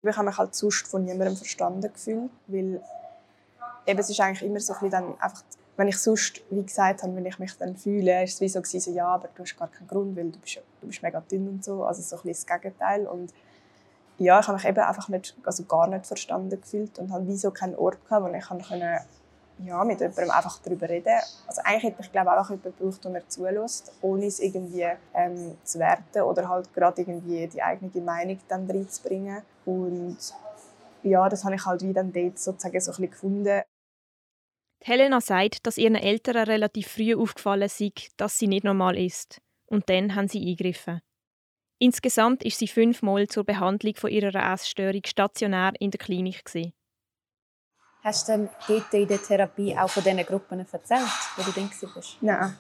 Ich 0.03 0.17
habe 0.17 0.29
mich 0.29 0.39
halt 0.39 0.55
sonst 0.55 0.87
von 0.87 1.05
niemandem 1.05 1.37
verstanden 1.37 1.93
gefühlt, 1.93 2.31
weil 2.47 2.81
eben, 3.87 3.99
es 3.99 4.09
ist 4.09 4.21
eigentlich 4.21 4.49
immer 4.49 4.61
so 4.61 4.73
ein 4.75 4.89
dann 4.89 5.21
einfach, 5.21 5.43
wenn 5.77 5.89
ich 5.89 5.99
sonst, 5.99 6.43
wie 6.51 6.63
gesagt 6.63 7.03
habe, 7.03 7.17
wenn 7.17 7.27
ich 7.27 7.41
mich 7.41 7.55
dann 7.59 7.77
fühle, 7.77 8.23
ist 8.23 8.35
es 8.35 8.41
wie 8.41 8.49
so 8.49 8.63
gewesen, 8.63 8.95
ja, 8.95 9.09
aber 9.09 9.29
du 9.35 9.43
hast 9.43 9.59
gar 9.59 9.69
keinen 9.69 9.89
Grund, 9.89 10.17
weil 10.17 10.31
du 10.31 10.39
bist, 10.39 10.63
du 10.81 10.87
bist 10.87 11.03
mega 11.03 11.21
dünn 11.21 11.49
und 11.49 11.65
so, 11.65 11.85
also 11.85 12.01
so 12.01 12.17
ein 12.17 12.23
bisschen 12.23 12.47
das 12.47 12.61
Gegenteil 12.61 13.07
und 13.09 13.35
ja, 14.21 14.39
ich 14.39 14.47
habe 14.49 14.59
mich 14.59 14.67
eben 14.67 14.79
einfach 14.79 15.09
nicht, 15.09 15.35
also 15.45 15.65
gar 15.65 15.87
nicht 15.87 16.07
verstanden 16.07 16.61
gefühlt 16.61 16.99
und 16.99 17.11
habe 17.11 17.27
wie 17.27 17.37
so 17.37 17.51
keinen 17.51 17.75
Ort 17.75 18.05
gehabt, 18.05 18.27
wo 18.27 18.37
ich 18.37 18.45
konnte, 18.45 19.01
ja, 19.65 19.85
mit 19.85 20.01
jemandem 20.01 20.31
einfach 20.31 20.59
darüber 20.63 20.89
reden 20.91 21.19
Also 21.47 21.63
eigentlich 21.65 21.85
hätte 21.85 22.03
ich 22.03 22.13
glaube 22.13 22.31
auch 22.33 22.51
jemanden 22.51 22.75
gebraucht, 22.77 23.03
der 23.03 23.11
mir 23.13 23.29
zulässt, 23.29 23.93
ohne 24.03 24.27
es 24.27 24.39
irgendwie 24.39 24.87
ähm, 25.15 25.57
zu 25.65 25.79
werten 25.79 26.21
oder 26.21 26.49
halt 26.51 26.73
gerade 26.75 27.01
irgendwie 27.01 27.47
die 27.47 27.63
eigene 27.63 27.91
Meinung 28.03 28.39
dann 28.49 28.71
reinzubringen. 28.71 29.43
Und 29.65 30.19
ja, 31.03 31.27
das 31.31 31.45
habe 31.45 31.55
ich 31.55 31.65
halt 31.65 31.83
wie 31.83 31.95
dann 31.95 32.13
dort 32.13 32.39
sozusagen 32.39 32.79
so 32.79 32.91
ein 32.91 32.97
bisschen 32.97 33.11
gefunden. 33.11 33.63
Helena 34.83 35.21
sagt, 35.23 35.67
dass 35.67 35.79
ihren 35.79 35.95
Eltern 35.95 36.37
relativ 36.37 36.89
früh 36.89 37.15
aufgefallen 37.15 37.71
sei, 37.71 37.93
dass 38.19 38.39
sie 38.39 38.49
nicht 38.49 38.65
normal 38.65 38.99
ist. 38.99 39.41
Und 39.67 39.89
dann 39.89 40.15
haben 40.15 40.29
sie 40.29 40.41
eingegriffen. 40.41 41.01
Insgesamt 41.83 42.45
ist 42.45 42.59
sie 42.59 42.69
fünfmal 42.69 43.27
zur 43.27 43.43
Behandlung 43.43 43.95
von 43.95 44.11
ihrer 44.11 44.35
Essstörung 44.53 45.01
stationär 45.07 45.73
in 45.81 45.91
der 45.91 45.99
Klinik. 45.99 46.45
Gewesen. 46.45 46.75
Hast 48.05 48.29
du 48.29 48.33
denn 48.33 48.51
dort 48.69 48.93
in 48.93 49.09
der 49.09 49.23
Therapie 49.23 49.75
auch 49.77 49.89
von 49.89 50.05
diesen 50.05 50.25
Gruppen 50.27 50.61
erzählt, 50.61 51.09
wo 51.37 51.43
du 51.43 51.53
drin 51.53 51.71
warst? 51.95 52.19
Nein. 52.21 52.55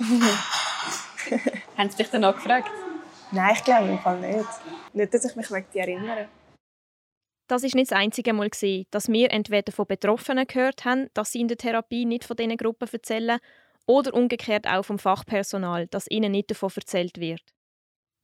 Haben 1.78 1.90
sie 1.90 1.96
dich 1.96 2.10
dann 2.10 2.24
auch 2.24 2.34
gefragt? 2.34 2.70
Nein, 3.30 3.54
ich 3.56 3.62
glaube 3.62 3.90
im 3.90 3.98
Fall 4.00 4.18
nicht. 4.18 4.48
Nicht, 4.92 5.14
dass 5.14 5.24
ich 5.24 5.36
mich 5.36 5.50
an 5.52 5.64
die 5.72 5.78
erinnere. 5.78 6.28
Das 7.46 7.62
ist 7.62 7.76
nicht 7.76 7.92
das 7.92 7.98
einzige 7.98 8.32
Mal, 8.32 8.50
dass 8.90 9.08
wir 9.08 9.30
entweder 9.30 9.70
von 9.70 9.86
Betroffenen 9.86 10.48
gehört 10.48 10.84
haben, 10.84 11.08
dass 11.14 11.30
sie 11.30 11.40
in 11.40 11.48
der 11.48 11.58
Therapie 11.58 12.04
nicht 12.04 12.24
von 12.24 12.36
diesen 12.36 12.56
Gruppen 12.56 12.88
erzählen, 12.90 13.38
oder 13.86 14.14
umgekehrt 14.14 14.66
auch 14.66 14.82
vom 14.82 14.98
Fachpersonal, 14.98 15.86
dass 15.86 16.10
ihnen 16.10 16.32
nicht 16.32 16.50
davon 16.50 16.72
erzählt 16.74 17.20
wird. 17.20 17.55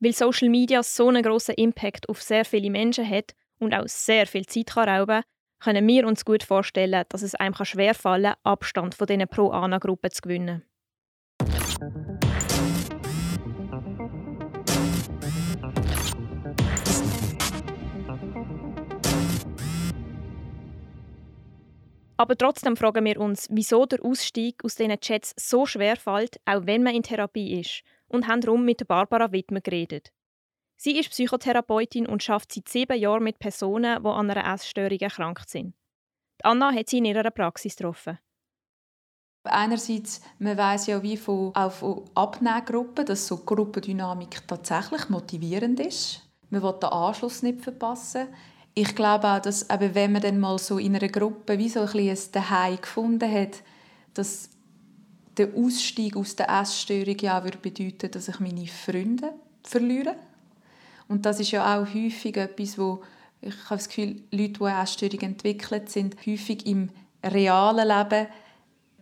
Weil 0.03 0.15
Social 0.15 0.49
Media 0.49 0.83
so 0.83 1.09
einen 1.09 1.23
grossen 1.23 1.55
Impact 1.55 2.09
auf 2.09 2.21
sehr 2.21 2.45
viele 2.45 2.71
Menschen 2.71 3.09
hat 3.09 3.37
und 3.61 3.73
auch 3.73 3.87
sehr 3.87 4.27
viel 4.27 4.45
Zeit 4.47 4.67
kann 4.67 4.89
rauben 4.89 5.23
können 5.61 5.87
wir 5.87 6.09
uns 6.09 6.25
gut 6.25 6.43
vorstellen, 6.43 7.05
dass 7.09 7.23
es 7.23 7.37
einem 7.37 7.55
schwerfallen 7.55 8.33
kann, 8.33 8.41
Abstand 8.43 8.97
von 8.97 9.07
diesen 9.07 9.29
Pro-Ana-Gruppen 9.29 10.11
zu 10.11 10.23
gewinnen. 10.23 10.65
Aber 22.17 22.37
trotzdem 22.37 22.77
fragen 22.77 23.05
wir 23.05 23.21
uns, 23.21 23.47
wieso 23.53 23.87
der 23.87 24.05
Ausstieg 24.05 24.65
aus 24.65 24.75
diesen 24.75 24.99
Chats 24.99 25.33
so 25.37 25.65
schwer 25.65 25.95
fällt, 25.95 26.41
auch 26.45 26.67
wenn 26.67 26.83
man 26.83 26.97
in 26.97 27.05
Therapie 27.05 27.61
ist, 27.61 27.83
und 28.13 28.29
haben 28.29 28.41
darum 28.41 28.65
mit 28.65 28.87
Barbara 28.87 29.33
Wittmer 29.33 29.61
geredet. 29.61 30.13
Sie 30.77 30.99
ist 30.99 31.11
Psychotherapeutin 31.11 32.07
und 32.07 32.23
schafft 32.23 32.53
seit 32.53 32.69
sieben 32.69 32.99
Jahren 32.99 33.23
mit 33.23 33.39
Personen, 33.39 34.03
die 34.03 34.09
an 34.09 34.31
einer 34.31 34.53
Essstörung 34.53 34.99
erkrankt 34.99 35.49
sind. 35.49 35.75
Anna 36.43 36.73
hat 36.73 36.89
sie 36.89 36.99
in 36.99 37.05
ihrer 37.05 37.31
Praxis 37.31 37.77
getroffen. 37.77 38.19
Einerseits, 39.45 40.21
man 40.39 40.57
weiß 40.57 40.87
ja 40.87 41.03
wie 41.03 41.17
von, 41.17 41.55
auch 41.55 41.73
von 41.73 42.05
Abnehmgruppen, 42.15 43.07
dass 43.07 43.27
so 43.27 43.39
Gruppendynamik 43.39 44.47
tatsächlich 44.47 45.09
motivierend 45.09 45.81
ist. 45.81 46.23
Man 46.51 46.63
will 46.63 46.75
den 46.75 46.91
Anschluss 46.91 47.43
nicht 47.43 47.61
verpassen. 47.61 48.29
Ich 48.75 48.95
glaube 48.95 49.29
auch, 49.29 49.41
dass 49.41 49.69
eben, 49.69 49.95
wenn 49.95 50.13
man 50.13 50.23
dann 50.23 50.39
mal 50.39 50.59
so 50.59 50.79
in 50.79 50.97
einer 50.97 51.09
Gruppe 51.09 51.59
wie 51.59 51.69
so 51.69 51.81
ein 51.81 51.93
bisschen 51.93 52.33
Daheim 52.33 52.81
gefunden 52.81 53.31
hat, 53.31 53.63
dass 54.15 54.51
der 55.37 55.55
Ausstieg 55.55 56.17
aus 56.17 56.37
der 56.37 56.49
Essstörung 56.49 57.17
ja 57.21 57.39
auch 57.39 57.51
bedeuten 57.57 58.11
dass 58.11 58.29
ich 58.29 58.41
meine 58.41 58.67
Freunde 58.67 59.33
verliere. 59.63 60.17
Und 61.09 61.27
das 61.27 61.41
ist 61.41 61.51
ja 61.51 61.77
auch 61.77 61.87
häufig 61.95 62.37
etwas, 62.37 62.79
wo 62.79 63.03
ich 63.41 63.55
habe 63.65 63.77
das 63.77 63.89
Gefühl, 63.89 64.23
Leute, 64.31 64.53
die 64.53 64.65
eine 64.65 64.83
Essstörung 64.83 65.21
entwickelt, 65.21 65.91
sind 65.91 66.17
häufig 66.27 66.65
im 66.67 66.91
realen 67.25 67.89
Leben 67.89 68.29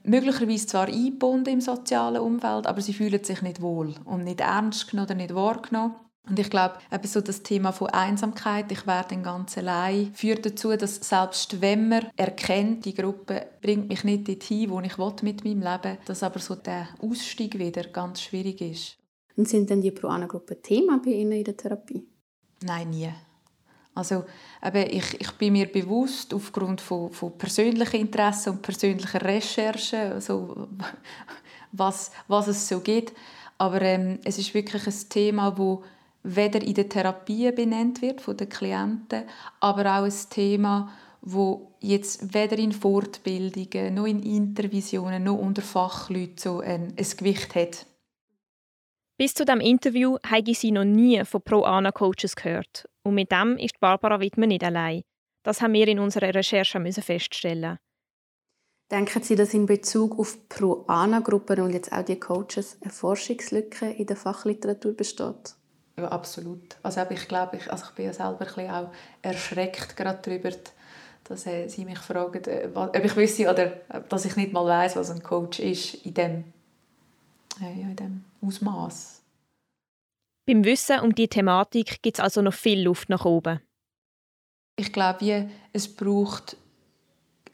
möglicherweise 0.02 0.66
zwar 0.66 0.88
eingebunden 0.88 1.52
im 1.52 1.60
sozialen 1.60 2.22
Umfeld, 2.22 2.66
aber 2.66 2.80
sie 2.80 2.94
fühlen 2.94 3.22
sich 3.22 3.42
nicht 3.42 3.60
wohl 3.60 3.94
und 4.04 4.24
nicht 4.24 4.40
ernst 4.40 4.90
genommen 4.90 5.06
oder 5.06 5.14
nicht 5.14 5.34
wahrgenommen. 5.34 5.94
Und 6.28 6.38
ich 6.38 6.50
glaube, 6.50 6.76
eben 6.92 7.06
so 7.06 7.20
das 7.20 7.42
Thema 7.42 7.72
von 7.72 7.88
Einsamkeit, 7.88 8.70
ich 8.70 8.86
werde 8.86 9.10
dann 9.10 9.22
ganz 9.22 9.56
allein, 9.58 10.12
führt 10.14 10.46
dazu, 10.46 10.76
dass 10.76 10.96
selbst 10.96 11.60
wenn 11.60 11.88
man 11.88 12.06
erkennt, 12.16 12.84
die 12.84 12.94
Gruppe 12.94 13.46
bringt 13.60 13.88
mich 13.88 14.04
nicht 14.04 14.28
dorthin, 14.28 14.70
wo 14.70 14.80
ich 14.80 14.96
mit 15.22 15.44
meinem 15.44 15.62
Leben 15.62 15.84
will, 15.84 15.98
dass 16.04 16.22
aber 16.22 16.38
so 16.38 16.54
der 16.54 16.88
Ausstieg 17.00 17.58
wieder 17.58 17.84
ganz 17.84 18.20
schwierig 18.20 18.60
ist. 18.60 18.96
Und 19.36 19.48
sind 19.48 19.70
denn 19.70 19.80
die 19.80 19.90
Pro-Ana-Gruppen 19.90 20.62
Thema 20.62 21.00
bei 21.04 21.12
Ihnen 21.12 21.32
in 21.32 21.44
der 21.44 21.56
Therapie? 21.56 22.06
Nein, 22.62 22.90
nie. 22.90 23.10
Also 23.94 24.24
eben, 24.64 24.90
ich, 24.90 25.20
ich 25.20 25.32
bin 25.32 25.54
mir 25.54 25.70
bewusst, 25.70 26.32
aufgrund 26.32 26.80
von, 26.80 27.10
von 27.10 27.36
persönlichen 27.36 28.00
Interessen 28.00 28.50
und 28.50 28.62
persönlicher 28.62 29.22
Recherchen, 29.22 30.12
also, 30.12 30.68
was, 31.72 32.10
was 32.28 32.48
es 32.48 32.68
so 32.68 32.80
gibt. 32.80 33.14
Aber 33.58 33.82
ähm, 33.82 34.18
es 34.24 34.38
ist 34.38 34.54
wirklich 34.54 34.86
ein 34.86 35.08
Thema, 35.08 35.56
wo 35.58 35.82
weder 36.22 36.62
in 36.62 36.74
der 36.74 36.88
Therapie 36.88 37.50
benannt 37.52 38.02
wird 38.02 38.20
von 38.20 38.36
den 38.36 38.48
Klienten, 38.48 39.24
aber 39.60 39.98
auch 39.98 40.04
ein 40.04 40.14
Thema, 40.30 40.90
wo 41.22 41.72
jetzt 41.80 42.34
weder 42.34 42.58
in 42.58 42.72
Fortbildungen 42.72 43.94
noch 43.94 44.06
in 44.06 44.22
Intervisionen 44.22 45.24
noch 45.24 45.38
unter 45.38 45.62
Fachleuten 45.62 46.38
so 46.38 46.60
ein, 46.60 46.94
ein 46.96 47.16
Gewicht 47.16 47.54
hat. 47.54 47.86
Bis 49.18 49.34
zu 49.34 49.44
dem 49.44 49.60
Interview 49.60 50.16
habe 50.26 50.54
sie 50.54 50.72
noch 50.72 50.84
nie 50.84 51.22
von 51.24 51.42
Pro-Ana-Coaches 51.42 52.36
gehört. 52.36 52.88
Und 53.02 53.14
mit 53.14 53.30
dem 53.30 53.58
ist 53.58 53.78
Barbara 53.78 54.18
Wittmann 54.18 54.48
nicht 54.48 54.64
allein. 54.64 55.02
Das 55.42 55.60
haben 55.60 55.74
wir 55.74 55.88
in 55.88 55.98
unserer 55.98 56.34
Recherche 56.34 56.80
feststellen. 57.02 57.78
Denken 58.90 59.22
Sie, 59.22 59.36
dass 59.36 59.54
in 59.54 59.66
Bezug 59.66 60.18
auf 60.18 60.48
Pro-Ana-Gruppen 60.48 61.60
und 61.60 61.72
jetzt 61.72 61.92
auch 61.92 62.04
die 62.04 62.18
Coaches 62.18 62.78
eine 62.80 62.90
Forschungslücke 62.90 63.90
in 63.90 64.06
der 64.06 64.16
Fachliteratur 64.16 64.94
besteht? 64.94 65.54
Ja, 65.96 66.08
absolut. 66.08 66.76
Also 66.82 67.00
ich 67.10 67.28
glaube, 67.28 67.56
ich, 67.56 67.70
also 67.70 67.84
ich 67.88 67.94
bin 67.94 68.06
ja 68.06 68.12
selber 68.12 68.46
ein 68.56 68.70
auch 68.70 68.90
erschreckt 69.22 69.96
gerade 69.96 70.20
darüber, 70.22 70.50
dass 71.24 71.46
äh, 71.46 71.68
sie 71.68 71.84
mich 71.84 71.98
fragen, 71.98 72.42
äh, 72.44 72.68
ob 72.74 73.04
ich 73.04 73.16
wüsste 73.16 73.50
oder 73.50 73.66
dass 74.08 74.24
ich 74.24 74.36
nicht 74.36 74.52
mal 74.52 74.66
weiß, 74.66 74.96
was 74.96 75.10
ein 75.10 75.22
Coach 75.22 75.60
ist 75.60 75.94
in 76.06 76.14
dem 76.14 76.44
äh, 77.60 77.80
ja, 77.80 77.88
in 77.88 77.96
dem 77.96 78.24
Ausmaß. 78.40 79.22
Beim 80.46 80.64
Wissen 80.64 81.00
um 81.00 81.14
die 81.14 81.28
Thematik 81.28 82.02
gibt 82.02 82.18
es 82.18 82.20
also 82.20 82.42
noch 82.42 82.54
viel 82.54 82.82
Luft 82.82 83.08
nach 83.08 83.24
oben. 83.24 83.60
Ich 84.76 84.92
glaube, 84.92 85.50
es 85.72 85.94
braucht 85.94 86.56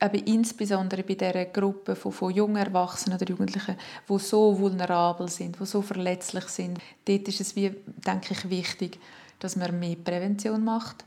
eben 0.00 0.24
insbesondere 0.24 1.02
bei 1.02 1.14
dieser 1.14 1.46
Gruppe 1.46 1.96
von, 1.96 2.12
von 2.12 2.32
jungen 2.32 2.56
Erwachsenen 2.56 3.16
oder 3.18 3.28
Jugendlichen, 3.28 3.76
die 4.08 4.18
so 4.18 4.58
vulnerabel 4.58 5.28
sind, 5.28 5.58
die 5.58 5.66
so 5.66 5.82
verletzlich 5.82 6.44
sind, 6.44 6.78
dort 7.06 7.28
ist 7.28 7.40
es, 7.40 7.56
wie, 7.56 7.74
denke 8.06 8.34
ich, 8.34 8.50
wichtig, 8.50 8.98
dass 9.38 9.56
man 9.56 9.78
mehr 9.78 9.96
Prävention 9.96 10.64
macht. 10.64 11.04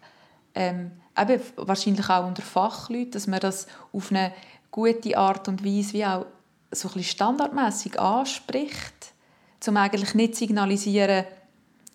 Ähm, 0.56 0.91
eben 1.17 1.41
wahrscheinlich 1.56 2.10
auch 2.10 2.25
unter 2.25 2.41
Fachleuten, 2.41 3.12
dass 3.12 3.28
man 3.28 3.39
das 3.39 3.67
auf 3.93 4.12
eine 4.12 4.34
gute 4.71 5.17
Art 5.17 5.47
und 5.47 5.63
Weise 5.63 5.93
wie 5.93 6.06
auch 6.06 6.25
so 6.71 6.89
ein 6.93 7.04
standardmäßig 7.04 7.99
anspricht, 7.99 9.13
um 9.67 9.78
eigentlich 9.78 10.15
nicht 10.15 10.36
zu 10.36 10.39
signalisieren, 10.39 11.25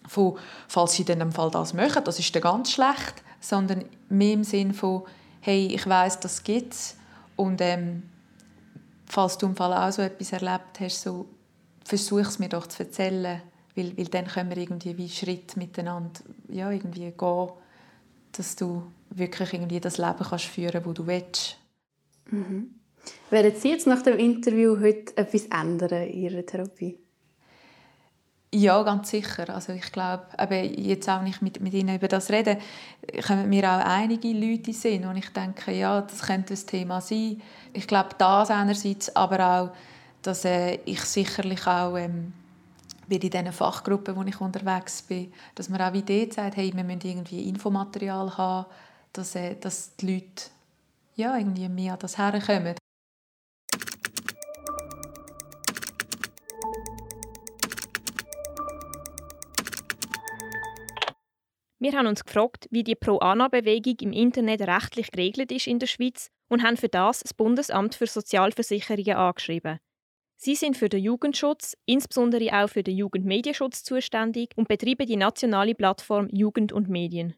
von, 0.06 0.36
falls 0.68 0.92
sie 0.92 1.04
dann 1.04 1.20
im 1.20 1.32
Fall 1.32 1.50
das 1.50 1.72
machen, 1.72 2.04
das 2.04 2.18
ist 2.18 2.34
dann 2.34 2.42
ganz 2.42 2.72
schlecht, 2.72 3.22
sondern 3.40 3.84
mehr 4.08 4.34
im 4.34 4.44
Sinn 4.44 4.74
von, 4.74 5.04
hey, 5.44 5.66
ich 5.66 5.86
weiß, 5.86 6.20
das 6.20 6.42
gibt's 6.42 6.96
und 7.36 7.60
ähm, 7.60 8.02
falls 9.04 9.36
du 9.36 9.46
im 9.46 9.54
Fall 9.54 9.74
auch 9.74 9.92
so 9.92 10.00
etwas 10.00 10.32
erlebt 10.32 10.80
hast, 10.80 11.02
so 11.02 11.26
versuch 11.84 12.20
es 12.20 12.38
mir 12.38 12.48
doch 12.48 12.66
zu 12.66 12.82
erzählen, 12.82 13.42
weil, 13.76 13.96
weil 13.96 14.06
dann 14.06 14.26
können 14.26 14.48
wir 14.48 14.56
irgendwie 14.56 14.96
wie 14.96 15.08
Schritt 15.08 15.56
miteinander 15.58 16.20
ja, 16.48 16.70
irgendwie 16.70 17.10
gehen, 17.10 17.48
dass 18.32 18.56
du 18.56 18.84
wirklich 19.10 19.52
irgendwie 19.52 19.80
das 19.80 19.98
Leben 19.98 20.24
kannst 20.28 20.46
führen, 20.46 20.82
das 20.82 20.94
du 20.94 21.06
willst. 21.06 21.58
Mhm. 22.30 22.80
Werden 23.28 23.52
Sie 23.54 23.70
jetzt 23.70 23.86
nach 23.86 24.00
dem 24.00 24.18
Interview 24.18 24.80
heute 24.80 25.14
etwas 25.18 25.44
ändern 25.46 26.08
in 26.08 26.22
Ihrer 26.22 26.46
Therapie? 26.46 27.03
Ja, 28.56 28.80
ganz 28.84 29.10
sicher. 29.10 29.52
Also 29.52 29.72
ich 29.72 29.90
glaube, 29.90 30.22
jetzt 30.76 31.08
auch 31.08 31.22
nicht 31.22 31.42
mit, 31.42 31.60
mit 31.60 31.74
Ihnen 31.74 31.96
über 31.96 32.06
das 32.06 32.30
reden, 32.30 32.58
kommen 33.26 33.48
mir 33.48 33.64
auch 33.64 33.84
einige 33.84 34.28
Leute 34.28 34.72
sehen, 34.72 35.06
und 35.06 35.16
ich 35.16 35.28
denke, 35.30 35.72
ja, 35.72 36.00
das 36.00 36.22
könnte 36.22 36.54
ein 36.54 36.66
Thema 36.66 37.00
sein. 37.00 37.42
Ich 37.72 37.88
glaube, 37.88 38.10
das 38.16 38.50
einerseits, 38.50 39.14
aber 39.16 39.40
auch, 39.44 39.70
dass 40.22 40.44
äh, 40.44 40.76
ich 40.84 41.00
sicherlich 41.00 41.66
auch 41.66 41.96
ähm, 41.96 42.32
in 43.08 43.18
diesen 43.18 43.50
Fachgruppen, 43.50 44.14
wo 44.14 44.22
ich 44.22 44.40
unterwegs 44.40 45.02
bin, 45.02 45.32
dass 45.56 45.68
man 45.68 45.80
auch 45.80 45.92
wie 45.92 46.02
dort 46.02 46.34
sagt, 46.34 46.56
hey, 46.56 46.72
wir 46.72 46.84
müssen 46.84 47.08
irgendwie 47.08 47.48
Infomaterial 47.48 48.38
haben, 48.38 48.66
dass, 49.12 49.34
äh, 49.34 49.56
dass 49.56 49.96
die 49.96 50.14
Leute 50.14 50.44
ja, 51.16 51.36
irgendwie 51.36 51.68
mehr 51.68 51.94
an 51.94 51.98
das 51.98 52.18
herkommen. 52.18 52.76
Wir 61.84 61.92
haben 61.92 62.06
uns 62.06 62.24
gefragt, 62.24 62.66
wie 62.70 62.82
die 62.82 62.94
Pro-Ana-Bewegung 62.94 63.96
im 64.00 64.12
Internet 64.14 64.62
rechtlich 64.62 65.10
geregelt 65.10 65.52
ist 65.52 65.66
in 65.66 65.78
der 65.78 65.86
Schweiz 65.86 66.30
und 66.48 66.62
haben 66.62 66.78
für 66.78 66.88
das 66.88 67.20
das 67.20 67.34
Bundesamt 67.34 67.94
für 67.94 68.06
Sozialversicherungen 68.06 69.14
angeschrieben. 69.14 69.80
Sie 70.38 70.54
sind 70.54 70.78
für 70.78 70.88
den 70.88 71.02
Jugendschutz, 71.02 71.76
insbesondere 71.84 72.48
auch 72.54 72.68
für 72.70 72.82
den 72.82 72.96
Jugendmedienschutz 72.96 73.84
zuständig 73.84 74.52
und 74.56 74.66
betreiben 74.66 75.06
die 75.06 75.16
nationale 75.16 75.74
Plattform 75.74 76.30
Jugend 76.32 76.72
und 76.72 76.88
Medien. 76.88 77.34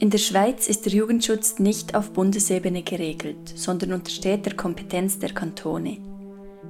In 0.00 0.10
der 0.10 0.18
Schweiz 0.18 0.66
ist 0.66 0.84
der 0.84 0.92
Jugendschutz 0.92 1.60
nicht 1.60 1.94
auf 1.94 2.12
Bundesebene 2.12 2.82
geregelt, 2.82 3.48
sondern 3.54 3.92
untersteht 3.92 4.44
der 4.44 4.56
Kompetenz 4.56 5.20
der 5.20 5.32
Kantone. 5.32 5.98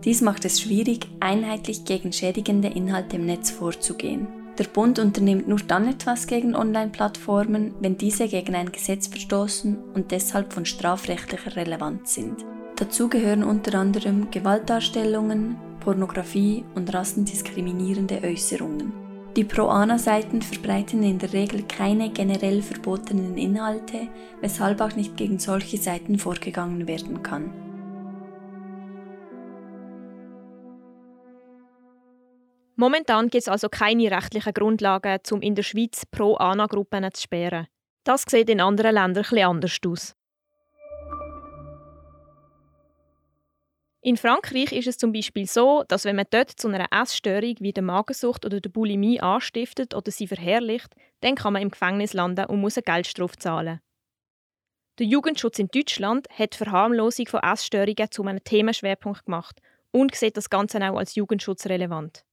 Dies 0.05 0.21
macht 0.21 0.45
es 0.45 0.61
schwierig, 0.61 1.07
einheitlich 1.21 1.87
gegen 1.87 2.13
schädigende 2.13 2.69
Inhalte 2.69 3.17
im 3.17 3.25
Netz 3.25 3.51
vorzugehen. 3.51 4.42
Der 4.59 4.65
Bund 4.65 4.99
unternimmt 4.99 5.49
nur 5.49 5.61
dann 5.61 5.89
etwas 5.89 6.27
gegen 6.27 6.55
Online-Plattformen, 6.55 7.75
wenn 7.81 7.97
diese 7.97 8.29
gegen 8.29 8.55
ein 8.55 8.71
Gesetz 8.71 9.07
verstoßen 9.07 9.79
und 9.95 10.11
deshalb 10.11 10.53
von 10.53 10.67
strafrechtlicher 10.67 11.57
Relevanz 11.57 12.15
sind. 12.15 12.45
Dazu 12.77 13.09
gehören 13.09 13.45
unter 13.45 13.79
anderem 13.79 14.31
Gewaltdarstellungen, 14.31 15.57
Pornografie 15.81 16.65
und 16.75 16.93
rassendiskriminierende 16.93 18.21
Äußerungen. 18.23 18.93
Die 19.37 19.45
Pro-Ana-Seiten 19.45 20.43
verbreiten 20.43 21.03
in 21.03 21.19
der 21.19 21.33
Regel 21.33 21.63
keine 21.63 22.11
generell 22.11 22.61
verbotenen 22.61 23.39
Inhalte, 23.39 24.09
weshalb 24.43 24.83
auch 24.83 24.95
nicht 24.95 25.17
gegen 25.17 25.39
solche 25.39 25.79
Seiten 25.79 26.19
vorgegangen 26.19 26.87
werden 26.87 27.23
kann. 27.23 27.51
Momentan 32.77 33.29
gibt 33.29 33.43
es 33.43 33.49
also 33.49 33.69
keine 33.69 34.11
rechtlichen 34.11 34.55
Grundlagen, 34.55 35.19
um 35.31 35.43
in 35.43 35.55
der 35.55 35.63
Schweiz 35.63 36.07
Pro-Ana-Gruppen 36.11 37.13
zu 37.13 37.23
sperren. 37.23 37.67
Das 38.05 38.25
sieht 38.29 38.49
in 38.49 38.61
anderen 38.61 38.95
Ländern 38.95 39.25
etwas 39.25 39.45
anders 39.45 39.79
aus. 39.87 40.15
In 44.05 44.17
Frankreich 44.17 44.73
ist 44.73 44.89
es 44.89 44.99
zum 44.99 45.13
Beispiel 45.13 45.47
so, 45.47 45.85
dass 45.87 46.05
wenn 46.05 46.17
man 46.17 46.27
dort 46.29 46.51
zu 46.51 46.67
einer 46.67 46.89
Essstörung 46.91 47.55
wie 47.61 47.73
der 47.73 47.85
Magensucht 47.85 48.45
oder 48.45 48.61
der 48.61 48.71
Bulimie 48.71 49.21
anstiftet 49.21 49.95
oder 49.95 50.11
sie 50.11 50.27
verherrlicht, 50.27 50.93
dann 51.21 51.37
kann 51.37 51.53
man 51.53 51.63
im 51.63 51.71
Gefängnis 51.71 52.13
landen 52.13 52.47
und 52.47 52.61
muss 52.61 52.77
eine 52.77 52.83
Geldstrafe 52.83 53.37
zahlen. 53.37 53.81
Der 54.99 55.07
Jugendschutz 55.07 55.61
in 55.61 55.69
Deutschland 55.69 56.27
hat 56.37 56.55
die 56.55 56.59
Verharmlosung 56.59 57.29
von 57.29 57.45
Essstörungen 57.45 58.11
zu 58.11 58.25
einem 58.25 58.43
Themenschwerpunkt 58.43 59.25
gemacht 59.25 59.61
und 59.93 60.17
sieht 60.17 60.37
das 60.37 60.51
Ganze 60.51 60.79
auch 60.79 60.99
als 60.99 61.15
Jugendschutz 61.15 61.67
relevant. 61.67 62.25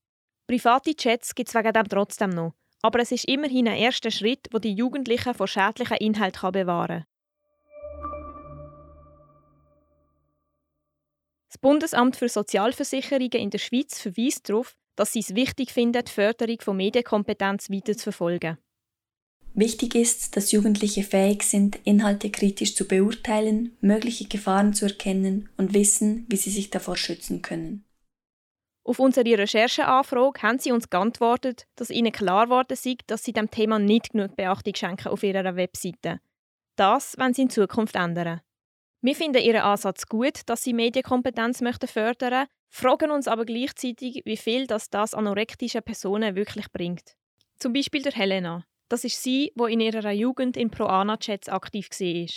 Private 0.50 0.96
Chats 0.96 1.36
gibt 1.36 1.50
es 1.50 1.54
wegen 1.54 1.74
dem 1.74 1.88
trotzdem 1.88 2.32
noch, 2.32 2.56
aber 2.82 3.02
es 3.02 3.12
ist 3.12 3.26
immerhin 3.26 3.68
ein 3.68 3.78
erster 3.78 4.10
Schritt, 4.10 4.48
wo 4.52 4.58
die 4.58 4.74
Jugendlichen 4.74 5.36
vor 5.36 5.48
schädlichen 5.48 5.98
Inhalten 5.98 6.52
bewahren 6.52 6.88
kann. 6.88 7.06
Das 11.50 11.60
Bundesamt 11.60 12.16
für 12.16 12.30
Sozialversicherungen 12.30 13.34
in 13.34 13.52
der 13.52 13.60
Schweiz 13.60 14.02
verweist 14.02 14.50
darauf, 14.50 14.76
dass 14.96 15.14
sie 15.14 15.20
es 15.20 15.36
wichtig 15.36 15.70
finden, 15.70 16.04
die 16.04 16.12
Förderung 16.12 16.58
von 16.62 16.78
Medienkompetenz 16.78 17.70
weiter 17.70 17.96
zu 17.96 18.06
verfolgen. 18.06 18.58
Wichtig 19.54 19.94
ist, 19.94 20.36
dass 20.36 20.52
Jugendliche 20.52 21.04
fähig 21.04 21.44
sind, 21.44 21.78
Inhalte 21.84 22.32
kritisch 22.32 22.74
zu 22.76 22.88
beurteilen, 22.88 23.78
mögliche 23.82 24.28
Gefahren 24.28 24.74
zu 24.74 24.86
erkennen 24.86 25.50
und 25.58 25.76
wissen, 25.76 26.26
wie 26.28 26.38
sie 26.38 26.50
sich 26.50 26.72
davor 26.72 26.98
schützen 26.98 27.44
können. 27.44 27.86
Auf 28.90 28.98
unsere 28.98 29.38
Rechercheanfrage 29.38 30.42
haben 30.42 30.58
sie 30.58 30.72
uns 30.72 30.90
geantwortet, 30.90 31.68
dass 31.76 31.92
ihnen 31.92 32.12
klar 32.12 32.46
geworden 32.46 32.76
sei, 32.76 32.96
dass 33.06 33.24
sie 33.24 33.34
dem 33.34 33.52
Thema 33.52 33.78
nicht 33.78 34.14
genug 34.14 34.36
Beachtung 34.36 34.74
schenken 34.74 35.10
auf 35.10 35.22
ihrer 35.22 35.56
Webseite. 35.56 36.20
Das 36.76 37.16
wollen 37.20 37.36
sie 37.36 37.44
in 37.44 37.52
Zukunft 37.52 37.96
ändern. 37.96 38.42
Wir 39.02 39.14
finden 39.14 39.44
ihren 39.44 39.62
Ansatz 39.62 40.08
gut, 40.08 40.42
dass 40.48 40.64
sie 40.64 40.74
Medienkompetenz 40.74 41.62
möchten 41.62 41.88
fördern, 41.88 42.48
fragen 42.68 43.12
uns 43.12 43.28
aber 43.28 43.46
gleichzeitig, 43.46 44.24
wie 44.26 44.38
viel 44.38 44.66
das, 44.66 44.90
das 44.90 45.14
anorektischen 45.14 45.84
Personen 45.84 46.36
wirklich 46.36 46.72
bringt. 46.72 47.14
Zum 47.60 47.74
Beispiel 47.74 48.02
der 48.02 48.14
Helena. 48.14 48.66
Das 48.90 49.04
ist 49.04 49.22
sie, 49.22 49.52
wo 49.54 49.68
in 49.68 49.82
ihrer 49.82 50.10
Jugend 50.14 50.58
in 50.58 50.72
Pro-Ana-Chats 50.72 51.48
aktiv 51.48 51.90
war. 51.92 52.28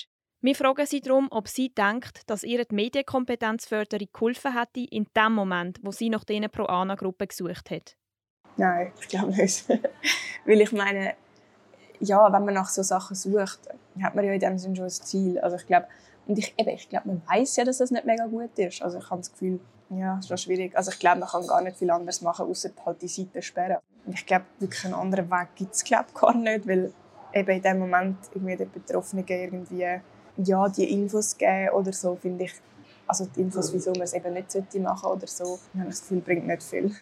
Wir 0.45 0.57
fragen 0.57 0.85
sie 0.87 1.01
darum, 1.01 1.29
ob 1.31 1.47
sie 1.47 1.73
denkt, 1.73 2.29
dass 2.29 2.43
ihr 2.43 2.65
die 2.65 2.75
Medienkompetenzförderung 2.75 4.09
geholfen 4.13 4.59
hätte 4.59 4.81
in 4.81 5.07
dem 5.17 5.35
Moment, 5.35 5.79
wo 5.85 5.93
sie 5.93 6.11
nach 6.11 6.25
diesen 6.25 6.51
Pro-Ana-Gruppen 6.51 7.29
gesucht 7.29 7.71
hat. 7.71 7.97
Nein, 8.57 8.91
ich 9.01 9.07
glaube 9.07 9.31
nicht. 9.31 9.69
Weil 10.45 10.61
ich 10.61 10.73
meine, 10.73 11.15
ja, 12.01 12.25
wenn 12.33 12.45
man 12.45 12.55
nach 12.55 12.69
so 12.69 12.83
Sachen 12.83 13.15
sucht, 13.15 13.61
hat 14.03 14.17
man 14.17 14.25
ja 14.25 14.33
in 14.33 14.41
dem 14.41 14.59
Sinne 14.59 14.75
schon 14.75 14.87
ein 14.87 14.91
Ziel. 14.91 15.39
Also 15.39 15.59
ich 15.59 15.67
glaube, 15.69 15.87
und 16.27 16.37
ich, 16.37 16.53
eben, 16.59 16.71
ich 16.71 16.89
glaube, 16.89 17.07
man 17.07 17.23
weiß 17.29 17.55
ja, 17.55 17.65
dass 17.65 17.79
das 17.79 17.93
nicht 17.93 18.05
mega 18.05 18.27
gut 18.27 18.59
ist. 18.59 18.83
Also 18.83 18.99
ich 18.99 19.09
habe 19.11 19.21
das 19.21 19.31
Gefühl, 19.31 19.61
ja, 19.91 20.15
es 20.15 20.25
ist 20.25 20.29
schon 20.29 20.39
schwierig. 20.39 20.77
Also 20.77 20.91
ich 20.91 20.99
glaube, 20.99 21.21
man 21.21 21.29
kann 21.29 21.47
gar 21.47 21.63
nicht 21.63 21.77
viel 21.77 21.91
anderes 21.93 22.21
machen, 22.21 22.47
außer 22.47 22.71
halt 22.85 23.01
die 23.01 23.07
Seite 23.07 23.43
sperren. 23.43 23.79
Ich 24.07 24.27
glaube, 24.27 24.47
wirklich 24.59 24.85
einen 24.87 24.95
anderen 24.95 25.31
Weg 25.31 25.55
gibt 25.55 25.75
es 25.77 25.85
glaube 25.85 26.09
gar 26.15 26.35
nicht, 26.35 26.67
weil 26.67 26.93
eben 27.33 27.51
in 27.51 27.63
dem 27.63 27.79
Moment 27.79 28.17
irgendwie 28.35 28.57
den 28.57 28.73
Betroffenen 28.73 29.25
irgendwie 29.29 30.01
ja, 30.37 30.69
die 30.69 30.91
Infos 30.91 31.37
geben 31.37 31.71
oder 31.71 31.93
so, 31.93 32.17
finde 32.17 32.45
ich, 32.45 32.53
also 33.07 33.27
die 33.27 33.41
Infos, 33.41 33.73
wieso 33.73 33.93
man 33.93 34.03
es 34.03 34.15
eben 34.15 34.33
nicht 34.33 34.55
machen 34.55 35.03
sollte 35.03 35.07
oder 35.07 35.27
so, 35.27 35.59
habe 35.75 35.85
ich 35.85 35.91
das 35.91 36.01
Gefühl, 36.03 36.21
bringt 36.21 36.47
nicht 36.47 36.63
viel. 36.63 36.93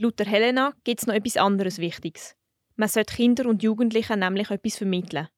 Laut 0.00 0.20
Helena 0.20 0.74
gibt 0.84 1.00
es 1.00 1.06
noch 1.06 1.14
etwas 1.14 1.36
anderes 1.36 1.78
Wichtiges. 1.78 2.36
Man 2.76 2.88
sollte 2.88 3.14
Kindern 3.14 3.48
und 3.48 3.62
Jugendlichen 3.64 4.20
nämlich 4.20 4.50
etwas 4.50 4.76
vermitteln. 4.76 5.28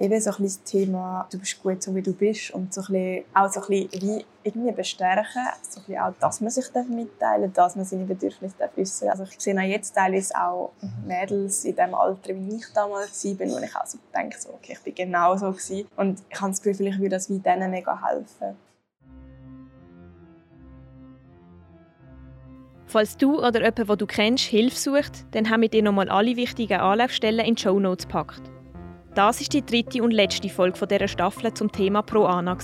Eben 0.00 0.20
so 0.20 0.30
ein 0.30 0.42
das 0.44 0.62
Thema, 0.62 1.26
du 1.28 1.40
bist 1.40 1.60
gut, 1.60 1.82
so 1.82 1.92
wie 1.92 2.02
du 2.02 2.12
bist 2.12 2.52
und 2.52 2.72
so 2.72 2.82
ein 2.82 2.86
bisschen, 2.92 3.24
auch 3.34 3.52
so 3.52 3.60
ein 3.60 3.66
bisschen 3.66 4.02
wie 4.02 4.24
irgendwie 4.44 4.70
bestärken, 4.70 5.42
so 5.68 5.80
ein 5.80 5.86
bisschen 5.86 5.98
auch, 5.98 6.12
dass 6.20 6.40
man 6.40 6.50
sich 6.50 6.66
mitteilen 6.88 7.52
darf, 7.52 7.66
dass 7.66 7.76
man 7.76 7.84
seine 7.84 8.04
Bedürfnisse 8.04 8.54
äußern 8.76 9.08
darf. 9.08 9.18
Also 9.18 9.32
ich 9.32 9.40
sehe 9.40 9.56
auch 9.56 9.62
jetzt 9.62 9.92
teilweise 9.96 10.32
auch 10.36 10.70
Mädels 11.04 11.64
in 11.64 11.74
dem 11.74 11.96
Alter, 11.96 12.32
wie 12.32 12.56
ich 12.56 12.66
damals 12.72 13.24
war, 13.24 13.38
wo 13.40 13.58
ich 13.58 13.76
auch 13.76 13.86
so 13.86 13.98
denke, 14.14 14.40
so, 14.40 14.50
okay, 14.50 14.74
ich 14.74 14.80
bin 14.82 14.94
genau 14.94 15.36
so 15.36 15.50
gewesen. 15.50 15.88
Und 15.96 16.22
ich 16.30 16.40
habe 16.40 16.52
das 16.52 16.62
Gefühl, 16.62 16.74
vielleicht 16.74 16.98
würde 17.00 17.16
das 17.16 17.28
wie 17.28 17.40
denen 17.40 17.68
mega 17.68 18.00
helfen. 18.08 18.56
Falls 22.86 23.16
du 23.16 23.38
oder 23.38 23.60
jemand, 23.60 23.78
den 23.78 23.98
du 23.98 24.06
kennst, 24.06 24.44
Hilfe 24.44 24.76
sucht, 24.76 25.26
dann 25.32 25.50
haben 25.50 25.62
wir 25.62 25.68
dir 25.68 25.82
nochmal 25.82 26.08
alle 26.08 26.36
wichtigen 26.36 26.78
Anlaufstellen 26.78 27.44
in 27.44 27.56
die 27.56 27.62
Show 27.62 27.80
Notes 27.80 28.06
gepackt. 28.06 28.42
Das 29.18 29.40
ist 29.40 29.52
die 29.52 29.66
dritte 29.66 30.00
und 30.00 30.12
letzte 30.12 30.48
Folge 30.48 30.86
dieser 30.86 31.08
Staffel 31.08 31.52
zum 31.52 31.72
Thema 31.72 32.02
Pro 32.02 32.24
Ana. 32.26 32.56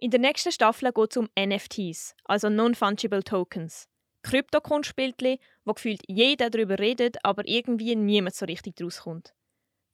In 0.00 0.10
der 0.10 0.18
nächsten 0.18 0.50
Staffel 0.50 0.90
geht 0.90 1.10
es 1.12 1.16
um 1.16 1.28
NFTs, 1.38 2.16
also 2.24 2.48
Non-Fungible 2.48 3.22
Tokens. 3.22 3.88
Kryptokunstbildchen, 4.24 5.38
wo 5.64 5.74
gefühlt 5.74 6.02
jeder 6.08 6.50
darüber 6.50 6.76
redet, 6.80 7.18
aber 7.22 7.46
irgendwie 7.46 7.94
niemand 7.94 8.34
so 8.34 8.46
richtig 8.46 8.74
draus 8.74 9.02
kommt. 9.02 9.32